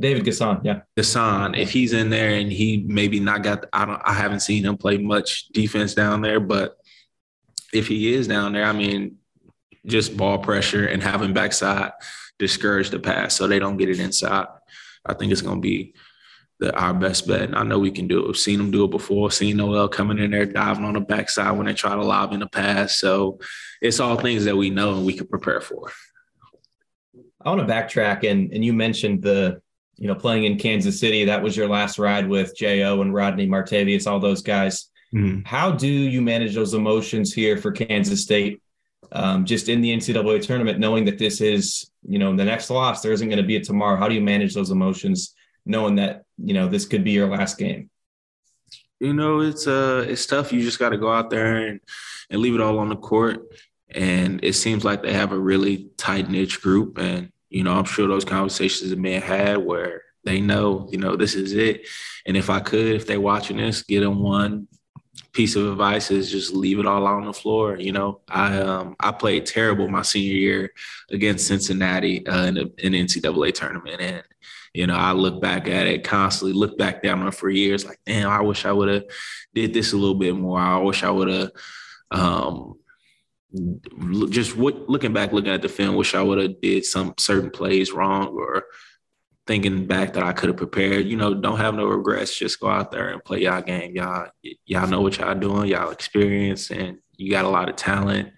David 0.00 0.24
N'Guessan, 0.24 0.64
yeah. 0.64 0.80
N'Guessan, 0.96 1.56
if 1.56 1.70
he's 1.70 1.92
in 1.92 2.10
there 2.10 2.30
and 2.30 2.50
he 2.50 2.84
maybe 2.86 3.20
not 3.20 3.42
got, 3.42 3.66
I 3.72 3.84
don't, 3.84 4.00
I 4.04 4.14
haven't 4.14 4.40
seen 4.40 4.64
him 4.64 4.76
play 4.76 4.96
much 4.96 5.48
defense 5.48 5.94
down 5.94 6.22
there, 6.22 6.40
but 6.40 6.76
if 7.72 7.88
he 7.88 8.14
is 8.14 8.26
down 8.26 8.52
there, 8.52 8.64
I 8.64 8.72
mean, 8.72 9.18
just 9.86 10.16
ball 10.16 10.38
pressure 10.38 10.86
and 10.86 11.02
having 11.02 11.32
backside 11.32 11.92
discourage 12.38 12.90
the 12.90 12.98
pass 12.98 13.34
so 13.34 13.46
they 13.46 13.58
don't 13.58 13.76
get 13.76 13.90
it 13.90 14.00
inside. 14.00 14.46
I 15.04 15.14
think 15.14 15.32
it's 15.32 15.42
going 15.42 15.58
to 15.58 15.60
be 15.60 15.94
the, 16.62 16.74
our 16.76 16.94
best 16.94 17.26
bet. 17.26 17.42
And 17.42 17.56
I 17.56 17.62
know 17.62 17.78
we 17.78 17.90
can 17.90 18.08
do 18.08 18.20
it. 18.20 18.26
We've 18.26 18.36
seen 18.36 18.58
them 18.58 18.70
do 18.70 18.84
it 18.84 18.90
before. 18.90 19.30
Seen 19.30 19.56
Nowell 19.56 19.88
coming 19.88 20.18
in 20.18 20.30
there 20.30 20.46
diving 20.46 20.84
on 20.84 20.94
the 20.94 21.00
backside 21.00 21.56
when 21.56 21.66
they 21.66 21.74
try 21.74 21.94
to 21.94 22.02
lob 22.02 22.32
in 22.32 22.40
the 22.40 22.46
pass. 22.46 22.96
So 22.96 23.38
it's 23.80 24.00
all 24.00 24.16
things 24.16 24.44
that 24.44 24.56
we 24.56 24.70
know 24.70 24.94
and 24.94 25.06
we 25.06 25.14
can 25.14 25.26
prepare 25.26 25.60
for. 25.60 25.90
I 27.44 27.50
want 27.50 27.66
to 27.66 27.72
backtrack 27.72 28.28
and 28.30 28.52
and 28.52 28.64
you 28.64 28.72
mentioned 28.72 29.22
the 29.22 29.60
you 30.02 30.08
know, 30.08 30.16
playing 30.16 30.44
in 30.44 30.58
Kansas 30.58 30.98
City, 30.98 31.26
that 31.26 31.42
was 31.42 31.56
your 31.56 31.68
last 31.68 31.96
ride 31.96 32.28
with 32.28 32.56
Jo 32.56 33.02
and 33.02 33.14
Rodney 33.14 33.46
Martavious, 33.46 34.10
all 34.10 34.18
those 34.18 34.42
guys. 34.42 34.90
Mm-hmm. 35.14 35.42
How 35.44 35.70
do 35.70 35.86
you 35.86 36.20
manage 36.22 36.56
those 36.56 36.74
emotions 36.74 37.32
here 37.32 37.56
for 37.56 37.70
Kansas 37.70 38.22
State? 38.22 38.60
Um, 39.12 39.44
just 39.44 39.68
in 39.68 39.80
the 39.80 39.94
NCAA 39.94 40.42
tournament, 40.42 40.80
knowing 40.80 41.04
that 41.04 41.18
this 41.18 41.40
is, 41.40 41.90
you 42.04 42.18
know, 42.18 42.34
the 42.34 42.44
next 42.44 42.68
loss, 42.70 43.00
there 43.00 43.12
isn't 43.12 43.28
going 43.28 43.40
to 43.40 43.46
be 43.46 43.54
a 43.54 43.60
tomorrow. 43.60 43.96
How 43.96 44.08
do 44.08 44.14
you 44.14 44.22
manage 44.22 44.54
those 44.54 44.70
emotions, 44.72 45.34
knowing 45.64 45.96
that, 45.96 46.24
you 46.38 46.54
know, 46.54 46.68
this 46.68 46.86
could 46.86 47.04
be 47.04 47.12
your 47.12 47.28
last 47.28 47.58
game? 47.58 47.90
You 49.00 49.12
know, 49.12 49.40
it's 49.40 49.66
uh, 49.66 50.04
it's 50.08 50.26
tough. 50.26 50.52
You 50.52 50.62
just 50.62 50.78
got 50.78 50.90
to 50.90 50.96
go 50.96 51.12
out 51.12 51.30
there 51.30 51.56
and 51.56 51.80
and 52.30 52.40
leave 52.40 52.54
it 52.54 52.60
all 52.60 52.78
on 52.78 52.88
the 52.88 52.96
court. 52.96 53.40
And 53.90 54.42
it 54.44 54.54
seems 54.54 54.84
like 54.84 55.02
they 55.02 55.12
have 55.12 55.32
a 55.32 55.38
really 55.38 55.88
tight 55.96 56.30
knit 56.30 56.60
group, 56.60 56.98
and 56.98 57.32
you 57.50 57.64
know, 57.64 57.72
I'm 57.72 57.84
sure 57.84 58.08
those 58.08 58.24
conversations 58.24 58.90
the 58.90 58.96
men 58.96 59.20
had 59.20 59.58
where 59.58 60.02
they 60.24 60.40
know, 60.40 60.88
you 60.90 60.98
know, 60.98 61.16
this 61.16 61.34
is 61.34 61.52
it. 61.52 61.88
And 62.26 62.36
if 62.36 62.48
I 62.48 62.60
could, 62.60 62.94
if 62.94 63.06
they're 63.06 63.20
watching 63.20 63.56
this, 63.56 63.82
get 63.82 64.00
them 64.00 64.22
one 64.22 64.68
piece 65.32 65.56
of 65.56 65.66
advice 65.66 66.10
is 66.10 66.30
just 66.30 66.52
leave 66.52 66.78
it 66.78 66.86
all 66.86 67.06
on 67.06 67.24
the 67.24 67.32
floor. 67.32 67.76
You 67.78 67.92
know, 67.92 68.20
I 68.28 68.58
um, 68.58 68.96
I 69.00 69.12
played 69.12 69.46
terrible 69.46 69.88
my 69.88 70.02
senior 70.02 70.34
year 70.34 70.72
against 71.10 71.46
Cincinnati 71.46 72.26
uh, 72.26 72.46
in, 72.46 72.54
the, 72.54 72.72
in 72.78 72.92
NCAA 72.92 73.54
tournament, 73.54 74.00
and 74.00 74.22
you 74.74 74.86
know 74.86 74.96
I 74.96 75.12
look 75.12 75.40
back 75.40 75.68
at 75.68 75.86
it 75.86 76.04
constantly, 76.04 76.52
look 76.52 76.78
back 76.78 77.02
down 77.02 77.20
on 77.20 77.28
it 77.28 77.34
for 77.34 77.50
years, 77.50 77.84
like 77.84 78.00
damn, 78.06 78.30
I 78.30 78.40
wish 78.40 78.64
I 78.64 78.72
would 78.72 78.88
have 78.88 79.04
did 79.54 79.74
this 79.74 79.92
a 79.92 79.96
little 79.96 80.14
bit 80.14 80.36
more. 80.36 80.60
I 80.60 80.78
wish 80.78 81.02
I 81.02 81.10
would 81.10 81.28
have. 81.28 81.50
Um, 82.10 82.78
just 84.30 84.56
what, 84.56 84.88
looking 84.88 85.12
back, 85.12 85.32
looking 85.32 85.52
at 85.52 85.60
the 85.60 85.68
film, 85.68 85.94
wish 85.94 86.14
I 86.14 86.22
would 86.22 86.38
have 86.38 86.60
did 86.62 86.86
some 86.86 87.12
certain 87.18 87.50
plays 87.50 87.92
wrong 87.92 88.28
or 88.28 88.64
thinking 89.52 89.84
back 89.84 90.14
that 90.14 90.22
I 90.22 90.32
could 90.32 90.48
have 90.48 90.56
prepared. 90.56 91.04
You 91.04 91.18
know, 91.18 91.34
don't 91.34 91.58
have 91.58 91.74
no 91.74 91.84
regrets. 91.84 92.34
Just 92.34 92.58
go 92.58 92.68
out 92.68 92.90
there 92.90 93.10
and 93.10 93.22
play 93.22 93.42
y'all 93.42 93.60
game. 93.60 93.94
Y'all, 93.94 94.30
y'all 94.64 94.88
know 94.88 95.02
what 95.02 95.18
y'all 95.18 95.34
doing. 95.34 95.68
Y'all 95.68 95.90
experience, 95.90 96.70
and 96.70 96.96
you 97.18 97.30
got 97.30 97.44
a 97.44 97.50
lot 97.50 97.68
of 97.68 97.76
talent, 97.76 98.30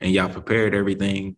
and 0.00 0.12
y'all 0.12 0.28
prepared 0.28 0.72
everything. 0.72 1.34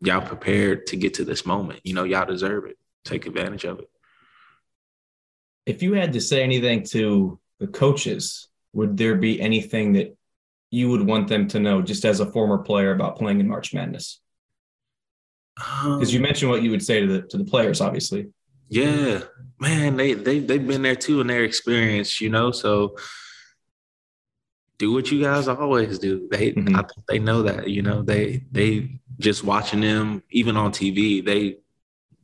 Y'all 0.00 0.20
prepared 0.24 0.86
to 0.86 0.96
get 0.96 1.14
to 1.14 1.24
this 1.24 1.44
moment. 1.44 1.80
You 1.82 1.92
know, 1.92 2.04
y'all 2.04 2.24
deserve 2.24 2.66
it. 2.66 2.78
Take 3.04 3.26
advantage 3.26 3.64
of 3.64 3.80
it. 3.80 3.90
If 5.66 5.82
you 5.82 5.94
had 5.94 6.12
to 6.12 6.20
say 6.20 6.44
anything 6.44 6.84
to 6.90 7.40
the 7.58 7.66
coaches, 7.66 8.46
would 8.72 8.96
there 8.96 9.16
be 9.16 9.40
anything 9.40 9.94
that 9.94 10.16
you 10.70 10.88
would 10.90 11.04
want 11.04 11.26
them 11.26 11.48
to 11.48 11.58
know, 11.58 11.82
just 11.82 12.04
as 12.04 12.20
a 12.20 12.30
former 12.30 12.58
player, 12.58 12.92
about 12.92 13.18
playing 13.18 13.40
in 13.40 13.48
March 13.48 13.74
Madness? 13.74 14.20
Because 15.56 16.12
you 16.12 16.20
um, 16.20 16.22
mentioned 16.22 16.50
what 16.50 16.62
you 16.62 16.70
would 16.70 16.82
say 16.82 17.00
to 17.00 17.06
the 17.06 17.22
to 17.28 17.38
the 17.38 17.44
players, 17.44 17.80
obviously. 17.80 18.28
Yeah, 18.68 19.22
man, 19.58 19.96
they 19.96 20.14
they 20.14 20.38
they've 20.38 20.66
been 20.66 20.82
there 20.82 20.96
too 20.96 21.20
in 21.20 21.26
their 21.26 21.44
experience, 21.44 22.20
you 22.20 22.30
know. 22.30 22.50
So 22.50 22.96
do 24.80 24.92
what 24.92 25.10
you 25.12 25.22
guys 25.22 25.46
always 25.46 25.98
do. 25.98 26.26
They 26.30 26.52
mm-hmm. 26.52 26.74
I 26.74 26.82
think 26.82 27.06
they 27.06 27.18
know 27.18 27.42
that, 27.42 27.68
you 27.68 27.82
know, 27.82 28.02
they 28.02 28.44
they 28.50 29.00
just 29.18 29.44
watching 29.44 29.80
them 29.82 30.22
even 30.30 30.56
on 30.56 30.72
TV, 30.72 31.24
they 31.24 31.58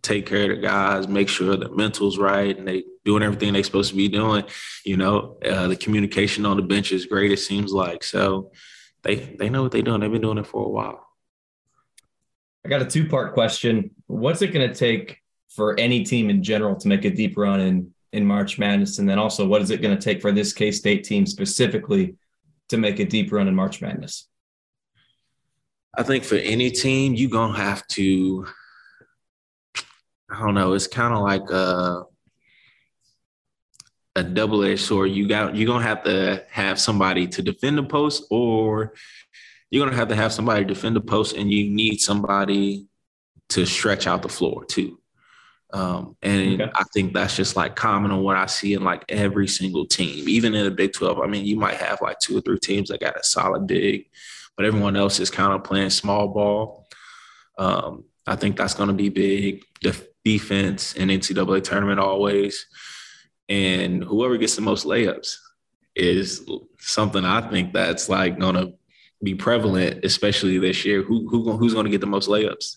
take 0.00 0.24
care 0.24 0.50
of 0.50 0.56
the 0.56 0.62
guys, 0.62 1.06
make 1.06 1.28
sure 1.28 1.56
the 1.56 1.68
mental's 1.68 2.16
right, 2.16 2.56
and 2.56 2.66
they 2.66 2.84
doing 3.04 3.22
everything 3.22 3.52
they're 3.52 3.62
supposed 3.62 3.90
to 3.90 3.96
be 3.96 4.08
doing. 4.08 4.44
You 4.84 4.96
know, 4.96 5.36
uh, 5.44 5.68
the 5.68 5.76
communication 5.76 6.46
on 6.46 6.56
the 6.56 6.62
bench 6.62 6.92
is 6.92 7.06
great. 7.06 7.30
It 7.30 7.38
seems 7.38 7.72
like 7.72 8.02
so 8.02 8.52
they 9.02 9.16
they 9.16 9.50
know 9.50 9.62
what 9.62 9.72
they're 9.72 9.82
doing. 9.82 10.00
They've 10.00 10.10
been 10.10 10.22
doing 10.22 10.38
it 10.38 10.46
for 10.46 10.64
a 10.64 10.68
while. 10.68 11.05
I 12.66 12.68
got 12.68 12.82
a 12.82 12.84
two 12.84 13.06
part 13.06 13.32
question. 13.32 13.92
What's 14.08 14.42
it 14.42 14.48
going 14.48 14.68
to 14.68 14.74
take 14.74 15.22
for 15.50 15.78
any 15.78 16.02
team 16.02 16.30
in 16.30 16.42
general 16.42 16.74
to 16.74 16.88
make 16.88 17.04
a 17.04 17.10
deep 17.10 17.38
run 17.38 17.60
in 17.60 17.94
in 18.12 18.26
March 18.26 18.58
Madness, 18.58 18.98
and 18.98 19.08
then 19.08 19.20
also 19.20 19.46
what 19.46 19.62
is 19.62 19.70
it 19.70 19.80
going 19.80 19.96
to 19.96 20.02
take 20.02 20.20
for 20.20 20.32
this 20.32 20.52
K 20.52 20.72
State 20.72 21.04
team 21.04 21.26
specifically 21.26 22.16
to 22.70 22.76
make 22.76 22.98
a 22.98 23.04
deep 23.04 23.30
run 23.30 23.46
in 23.46 23.54
March 23.54 23.80
Madness? 23.80 24.26
I 25.96 26.02
think 26.02 26.24
for 26.24 26.34
any 26.34 26.72
team, 26.72 27.14
you're 27.14 27.30
gonna 27.30 27.56
have 27.56 27.86
to. 27.88 28.48
I 30.28 30.40
don't 30.40 30.54
know. 30.54 30.72
It's 30.72 30.88
kind 30.88 31.14
of 31.14 31.22
like 31.22 31.48
a 31.50 32.02
a 34.16 34.24
double 34.24 34.64
edged 34.64 34.80
sword. 34.80 35.12
You 35.12 35.28
got 35.28 35.54
you're 35.54 35.68
gonna 35.68 35.84
have 35.84 36.02
to 36.02 36.44
have 36.50 36.80
somebody 36.80 37.28
to 37.28 37.42
defend 37.42 37.78
the 37.78 37.84
post, 37.84 38.24
or 38.28 38.94
you're 39.70 39.84
going 39.84 39.92
to 39.92 39.98
have 39.98 40.08
to 40.08 40.16
have 40.16 40.32
somebody 40.32 40.64
defend 40.64 40.96
the 40.96 41.00
post 41.00 41.36
and 41.36 41.50
you 41.50 41.68
need 41.68 41.98
somebody 41.98 42.86
to 43.50 43.66
stretch 43.66 44.06
out 44.06 44.22
the 44.22 44.28
floor 44.28 44.64
too. 44.64 44.98
Um, 45.72 46.16
and 46.22 46.62
okay. 46.62 46.72
I 46.74 46.84
think 46.94 47.12
that's 47.12 47.36
just 47.36 47.56
like 47.56 47.74
common 47.74 48.10
on 48.10 48.22
what 48.22 48.36
I 48.36 48.46
see 48.46 48.74
in 48.74 48.84
like 48.84 49.04
every 49.08 49.48
single 49.48 49.86
team, 49.86 50.28
even 50.28 50.54
in 50.54 50.64
the 50.64 50.70
Big 50.70 50.92
12. 50.92 51.18
I 51.20 51.26
mean, 51.26 51.44
you 51.44 51.56
might 51.56 51.76
have 51.76 52.00
like 52.00 52.18
two 52.20 52.38
or 52.38 52.40
three 52.40 52.58
teams 52.58 52.88
that 52.88 53.00
got 53.00 53.18
a 53.18 53.24
solid 53.24 53.66
big, 53.66 54.06
but 54.56 54.64
everyone 54.64 54.96
else 54.96 55.18
is 55.18 55.30
kind 55.30 55.52
of 55.52 55.64
playing 55.64 55.90
small 55.90 56.28
ball. 56.28 56.86
Um, 57.58 58.04
I 58.26 58.36
think 58.36 58.56
that's 58.56 58.74
going 58.74 58.88
to 58.88 58.94
be 58.94 59.08
big. 59.08 59.64
The 59.82 60.06
defense 60.24 60.94
in 60.94 61.08
NCAA 61.08 61.62
tournament 61.62 62.00
always. 62.00 62.66
And 63.48 64.02
whoever 64.02 64.36
gets 64.36 64.56
the 64.56 64.62
most 64.62 64.86
layups 64.86 65.36
is 65.94 66.48
something 66.78 67.24
I 67.24 67.48
think 67.48 67.72
that's 67.72 68.08
like 68.08 68.38
going 68.38 68.54
to 68.54 68.74
be 69.22 69.34
prevalent, 69.34 70.04
especially 70.04 70.58
this 70.58 70.84
year. 70.84 71.02
Who, 71.02 71.28
who 71.28 71.56
who's 71.56 71.74
going 71.74 71.86
to 71.86 71.90
get 71.90 72.00
the 72.00 72.06
most 72.06 72.28
layups? 72.28 72.76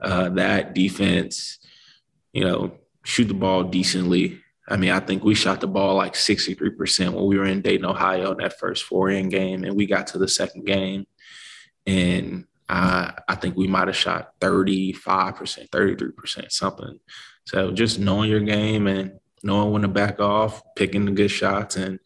Uh, 0.00 0.28
that 0.30 0.74
defense, 0.74 1.58
you 2.32 2.44
know, 2.44 2.72
shoot 3.04 3.26
the 3.26 3.34
ball 3.34 3.64
decently. 3.64 4.40
I 4.68 4.76
mean, 4.76 4.90
I 4.90 5.00
think 5.00 5.24
we 5.24 5.34
shot 5.34 5.60
the 5.60 5.66
ball 5.66 5.96
like 5.96 6.14
63% 6.14 7.12
when 7.12 7.26
we 7.26 7.36
were 7.36 7.44
in 7.44 7.62
Dayton, 7.62 7.84
Ohio 7.84 8.32
in 8.32 8.38
that 8.38 8.58
first 8.58 8.84
four 8.84 9.10
in 9.10 9.28
game, 9.28 9.64
and 9.64 9.76
we 9.76 9.86
got 9.86 10.06
to 10.08 10.18
the 10.18 10.28
second 10.28 10.64
game. 10.66 11.06
And 11.86 12.46
I, 12.68 13.12
I 13.28 13.34
think 13.34 13.56
we 13.56 13.66
might 13.66 13.88
have 13.88 13.96
shot 13.96 14.38
35%, 14.40 15.68
33%, 15.68 16.52
something. 16.52 16.98
So 17.44 17.72
just 17.72 17.98
knowing 17.98 18.30
your 18.30 18.40
game 18.40 18.86
and 18.86 19.18
knowing 19.42 19.72
when 19.72 19.82
to 19.82 19.88
back 19.88 20.20
off, 20.20 20.62
picking 20.76 21.04
the 21.04 21.12
good 21.12 21.30
shots. 21.30 21.76
And 21.76 21.98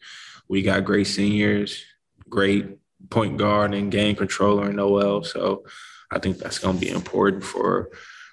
we 0.47 0.61
got 0.61 0.83
great 0.83 1.07
seniors, 1.07 1.83
great 2.27 2.79
point 3.09 3.37
guard 3.37 3.73
and 3.73 3.91
game 3.91 4.15
controller 4.15 4.69
in 4.69 4.75
Nowell. 4.75 5.23
So 5.23 5.65
I 6.11 6.19
think 6.19 6.37
that's 6.37 6.59
going 6.59 6.79
to 6.79 6.85
be 6.85 6.91
important 6.91 7.43
for 7.43 7.89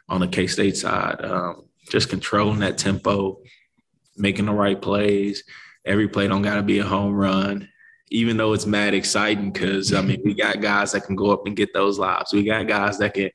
on 0.09 0.21
the 0.21 0.29
K 0.29 0.47
State 0.47 0.77
side. 0.77 1.25
Um, 1.25 1.65
just 1.91 2.09
controlling 2.09 2.61
that 2.61 2.79
tempo, 2.79 3.41
making 4.17 4.47
the 4.47 4.53
right 4.53 4.81
plays. 4.81 5.45
Every 5.85 6.09
play 6.09 6.29
don't 6.29 6.43
got 6.43 6.57
to 6.57 6.63
be 6.63 6.79
a 6.79 6.85
home 6.85 7.15
run, 7.15 7.69
even 8.11 8.37
though 8.37 8.55
it's 8.55 8.65
mad 8.65 8.95
exciting 8.95 9.53
because 9.53 9.93
I 9.93 10.01
mean 10.01 10.23
we 10.25 10.35
got 10.35 10.63
guys 10.63 10.93
that 10.93 11.05
can 11.05 11.17
go 11.17 11.31
up 11.31 11.47
and 11.47 11.57
get 11.57 11.75
those 11.75 11.99
lobs. 11.99 12.33
We 12.33 12.45
got 12.45 12.67
guys 12.67 12.99
that 12.99 13.15
can 13.15 13.31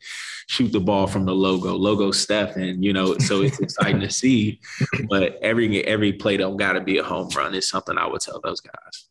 shoot 0.47 0.71
the 0.71 0.79
ball 0.79 1.05
from 1.05 1.25
the 1.25 1.35
logo, 1.35 1.75
logo 1.75 2.11
Steph, 2.11 2.55
and 2.55 2.83
you 2.83 2.91
know 2.91 3.17
so 3.19 3.43
it's 3.43 3.59
exciting 3.59 4.01
to 4.01 4.09
see. 4.09 4.59
But 5.07 5.37
every 5.43 5.85
every 5.85 6.13
play 6.13 6.37
don't 6.37 6.57
got 6.57 6.73
to 6.73 6.81
be 6.81 6.97
a 6.97 7.03
home 7.03 7.29
run. 7.35 7.53
Is 7.53 7.69
something 7.69 7.97
I 7.97 8.07
would 8.07 8.21
tell 8.21 8.41
those 8.41 8.61
guys. 8.61 9.09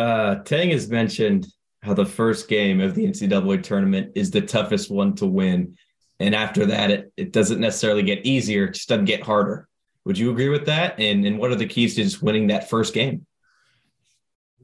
Uh, 0.00 0.36
Tang 0.44 0.70
has 0.70 0.88
mentioned 0.88 1.46
how 1.82 1.92
the 1.92 2.06
first 2.06 2.48
game 2.48 2.80
of 2.80 2.94
the 2.94 3.04
NCAA 3.04 3.62
tournament 3.62 4.12
is 4.14 4.30
the 4.30 4.40
toughest 4.40 4.90
one 4.90 5.14
to 5.16 5.26
win. 5.26 5.76
And 6.18 6.34
after 6.34 6.64
that, 6.66 6.90
it, 6.90 7.12
it 7.18 7.32
doesn't 7.32 7.60
necessarily 7.60 8.02
get 8.02 8.24
easier, 8.24 8.64
it 8.64 8.74
just 8.74 8.88
doesn't 8.88 9.04
get 9.04 9.22
harder. 9.22 9.68
Would 10.06 10.16
you 10.16 10.30
agree 10.30 10.48
with 10.48 10.64
that? 10.66 10.98
And, 10.98 11.26
and 11.26 11.38
what 11.38 11.50
are 11.50 11.56
the 11.56 11.66
keys 11.66 11.96
to 11.96 12.02
just 12.02 12.22
winning 12.22 12.46
that 12.46 12.70
first 12.70 12.94
game? 12.94 13.26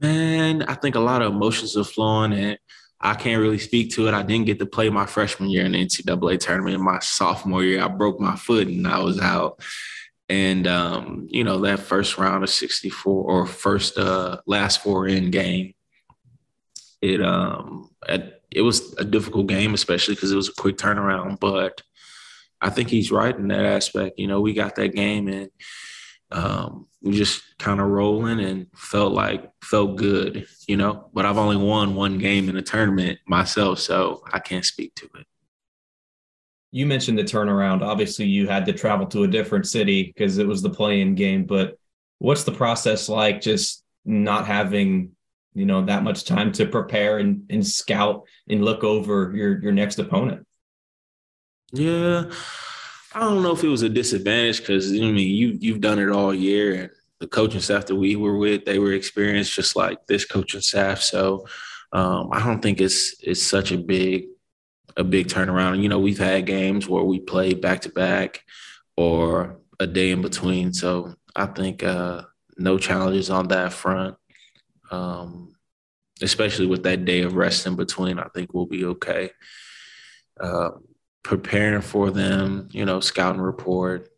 Man, 0.01 0.63
I 0.63 0.73
think 0.73 0.95
a 0.95 0.99
lot 0.99 1.21
of 1.21 1.31
emotions 1.31 1.77
are 1.77 1.83
flowing 1.83 2.33
and 2.33 2.57
I 2.99 3.13
can't 3.13 3.39
really 3.39 3.59
speak 3.59 3.91
to 3.91 4.07
it. 4.07 4.15
I 4.15 4.23
didn't 4.23 4.47
get 4.47 4.57
to 4.57 4.65
play 4.65 4.89
my 4.89 5.05
freshman 5.05 5.51
year 5.51 5.65
in 5.65 5.73
the 5.73 5.85
NCAA 5.85 6.39
tournament. 6.39 6.81
My 6.81 6.97
sophomore 6.97 7.63
year, 7.63 7.83
I 7.83 7.89
broke 7.89 8.19
my 8.19 8.35
foot 8.35 8.67
and 8.67 8.87
I 8.87 8.97
was 9.03 9.19
out. 9.19 9.61
And 10.29 10.67
um, 10.67 11.27
you 11.29 11.43
know, 11.43 11.59
that 11.59 11.79
first 11.79 12.17
round 12.17 12.43
of 12.43 12.49
64 12.49 13.23
or 13.23 13.45
first 13.45 13.97
uh 13.97 14.41
last 14.45 14.81
four 14.81 15.07
in 15.07 15.31
game, 15.31 15.73
it 17.01 17.21
um 17.21 17.89
it 18.51 18.61
was 18.61 18.93
a 18.97 19.05
difficult 19.05 19.47
game, 19.47 19.73
especially 19.73 20.15
because 20.15 20.31
it 20.31 20.35
was 20.35 20.49
a 20.49 20.61
quick 20.61 20.77
turnaround. 20.77 21.39
But 21.39 21.81
I 22.61 22.69
think 22.69 22.89
he's 22.89 23.11
right 23.11 23.35
in 23.35 23.49
that 23.49 23.65
aspect. 23.65 24.19
You 24.19 24.27
know, 24.27 24.41
we 24.41 24.53
got 24.53 24.75
that 24.75 24.95
game 24.95 25.27
and 25.27 25.49
um, 26.31 26.87
we 27.01 27.15
just 27.15 27.43
kind 27.59 27.79
of 27.79 27.87
rolling 27.87 28.39
and 28.39 28.67
felt 28.75 29.13
like 29.13 29.49
felt 29.61 29.97
good, 29.97 30.47
you 30.67 30.75
know. 30.75 31.09
But 31.13 31.25
I've 31.25 31.37
only 31.37 31.57
won 31.57 31.95
one 31.95 32.17
game 32.17 32.49
in 32.49 32.57
a 32.57 32.61
tournament 32.61 33.19
myself, 33.27 33.79
so 33.79 34.23
I 34.31 34.39
can't 34.39 34.65
speak 34.65 34.95
to 34.95 35.09
it 35.15 35.27
you 36.71 36.85
mentioned 36.85 37.17
the 37.17 37.23
turnaround. 37.23 37.81
Obviously, 37.81 38.25
you 38.25 38.47
had 38.47 38.65
to 38.65 38.73
travel 38.73 39.05
to 39.07 39.23
a 39.23 39.27
different 39.27 39.67
city 39.67 40.03
because 40.03 40.37
it 40.37 40.47
was 40.47 40.61
the 40.61 40.69
play-in 40.69 41.15
game. 41.15 41.45
But 41.45 41.77
what's 42.19 42.43
the 42.43 42.51
process 42.51 43.09
like? 43.09 43.41
Just 43.41 43.83
not 44.05 44.45
having 44.45 45.11
you 45.53 45.65
know 45.65 45.83
that 45.85 46.03
much 46.03 46.23
time 46.23 46.51
to 46.53 46.65
prepare 46.65 47.17
and, 47.17 47.43
and 47.49 47.65
scout 47.65 48.23
and 48.47 48.63
look 48.63 48.83
over 48.83 49.33
your 49.35 49.61
your 49.61 49.71
next 49.71 49.97
opponent. 49.97 50.45
Yeah, 51.71 52.25
I 53.13 53.19
don't 53.19 53.43
know 53.43 53.53
if 53.53 53.63
it 53.63 53.67
was 53.67 53.81
a 53.81 53.89
disadvantage 53.89 54.59
because 54.59 54.91
I 54.91 54.95
mean 54.99 55.17
you 55.17 55.57
you've 55.59 55.81
done 55.81 55.99
it 55.99 56.09
all 56.09 56.33
year 56.33 56.73
and 56.73 56.89
the 57.19 57.27
coaching 57.27 57.61
staff 57.61 57.87
that 57.87 57.95
we 57.95 58.15
were 58.15 58.37
with 58.37 58.65
they 58.65 58.77
were 58.77 58.93
experienced 58.93 59.53
just 59.53 59.75
like 59.75 60.05
this 60.05 60.25
coaching 60.25 60.61
staff. 60.61 61.01
So 61.01 61.47
um, 61.91 62.29
I 62.31 62.45
don't 62.45 62.61
think 62.61 62.79
it's 62.79 63.15
it's 63.21 63.41
such 63.41 63.71
a 63.71 63.77
big 63.77 64.25
a 64.97 65.03
big 65.03 65.27
turnaround. 65.27 65.81
You 65.81 65.89
know, 65.89 65.99
we've 65.99 66.17
had 66.17 66.45
games 66.45 66.89
where 66.89 67.03
we 67.03 67.19
play 67.19 67.53
back 67.53 67.81
to 67.81 67.89
back 67.89 68.43
or 68.97 69.59
a 69.79 69.87
day 69.87 70.11
in 70.11 70.21
between. 70.21 70.73
So 70.73 71.15
I 71.35 71.45
think 71.45 71.83
uh, 71.83 72.23
no 72.57 72.77
challenges 72.77 73.29
on 73.29 73.47
that 73.49 73.71
front. 73.71 74.17
Um, 74.89 75.53
especially 76.21 76.65
with 76.65 76.83
that 76.83 77.05
day 77.05 77.21
of 77.21 77.35
rest 77.35 77.67
in 77.67 77.75
between, 77.75 78.17
I 78.17 78.27
think 78.33 78.53
we'll 78.53 78.65
be 78.65 78.85
okay. 78.85 79.29
Uh, 80.39 80.71
preparing 81.23 81.81
for 81.81 82.09
them, 82.09 82.69
you 82.71 82.85
know, 82.85 82.99
scouting 82.99 83.41
report, 83.41 84.09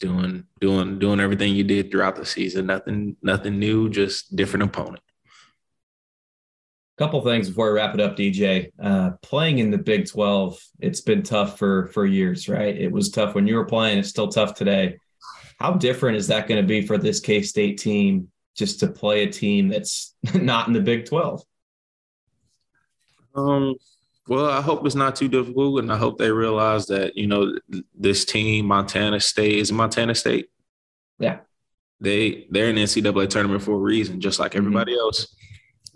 doing 0.00 0.44
doing 0.60 0.98
doing 0.98 1.20
everything 1.20 1.54
you 1.54 1.64
did 1.64 1.90
throughout 1.90 2.16
the 2.16 2.26
season. 2.26 2.66
Nothing 2.66 3.16
nothing 3.22 3.58
new, 3.58 3.88
just 3.88 4.34
different 4.36 4.64
opponent. 4.64 5.02
Couple 6.98 7.20
things 7.20 7.48
before 7.48 7.68
we 7.68 7.76
wrap 7.76 7.94
it 7.94 8.00
up, 8.00 8.16
DJ. 8.16 8.72
Uh, 8.82 9.10
playing 9.22 9.60
in 9.60 9.70
the 9.70 9.78
Big 9.78 10.08
12, 10.08 10.60
it's 10.80 11.00
been 11.00 11.22
tough 11.22 11.56
for 11.56 11.86
for 11.86 12.04
years, 12.04 12.48
right? 12.48 12.76
It 12.76 12.90
was 12.90 13.08
tough 13.08 13.36
when 13.36 13.46
you 13.46 13.54
were 13.54 13.64
playing. 13.64 13.98
It's 13.98 14.08
still 14.08 14.26
tough 14.26 14.54
today. 14.54 14.98
How 15.60 15.74
different 15.74 16.16
is 16.16 16.26
that 16.26 16.48
going 16.48 16.60
to 16.60 16.66
be 16.66 16.84
for 16.84 16.98
this 16.98 17.20
K 17.20 17.42
State 17.42 17.78
team 17.78 18.32
just 18.56 18.80
to 18.80 18.88
play 18.88 19.22
a 19.22 19.30
team 19.30 19.68
that's 19.68 20.16
not 20.34 20.66
in 20.66 20.72
the 20.72 20.80
Big 20.80 21.06
12? 21.06 21.40
Um, 23.36 23.76
well, 24.26 24.50
I 24.50 24.60
hope 24.60 24.84
it's 24.84 24.96
not 24.96 25.14
too 25.14 25.28
difficult, 25.28 25.78
and 25.78 25.92
I 25.92 25.96
hope 25.96 26.18
they 26.18 26.32
realize 26.32 26.86
that 26.86 27.16
you 27.16 27.28
know 27.28 27.56
this 27.94 28.24
team, 28.24 28.66
Montana 28.66 29.20
State, 29.20 29.54
is 29.54 29.70
Montana 29.70 30.16
State. 30.16 30.48
Yeah, 31.20 31.38
they 32.00 32.48
they're 32.50 32.70
in 32.70 32.74
the 32.74 32.82
NCAA 32.82 33.30
tournament 33.30 33.62
for 33.62 33.74
a 33.74 33.78
reason, 33.78 34.20
just 34.20 34.40
like 34.40 34.50
mm-hmm. 34.50 34.58
everybody 34.58 34.94
mm-hmm. 34.94 35.00
else 35.00 35.32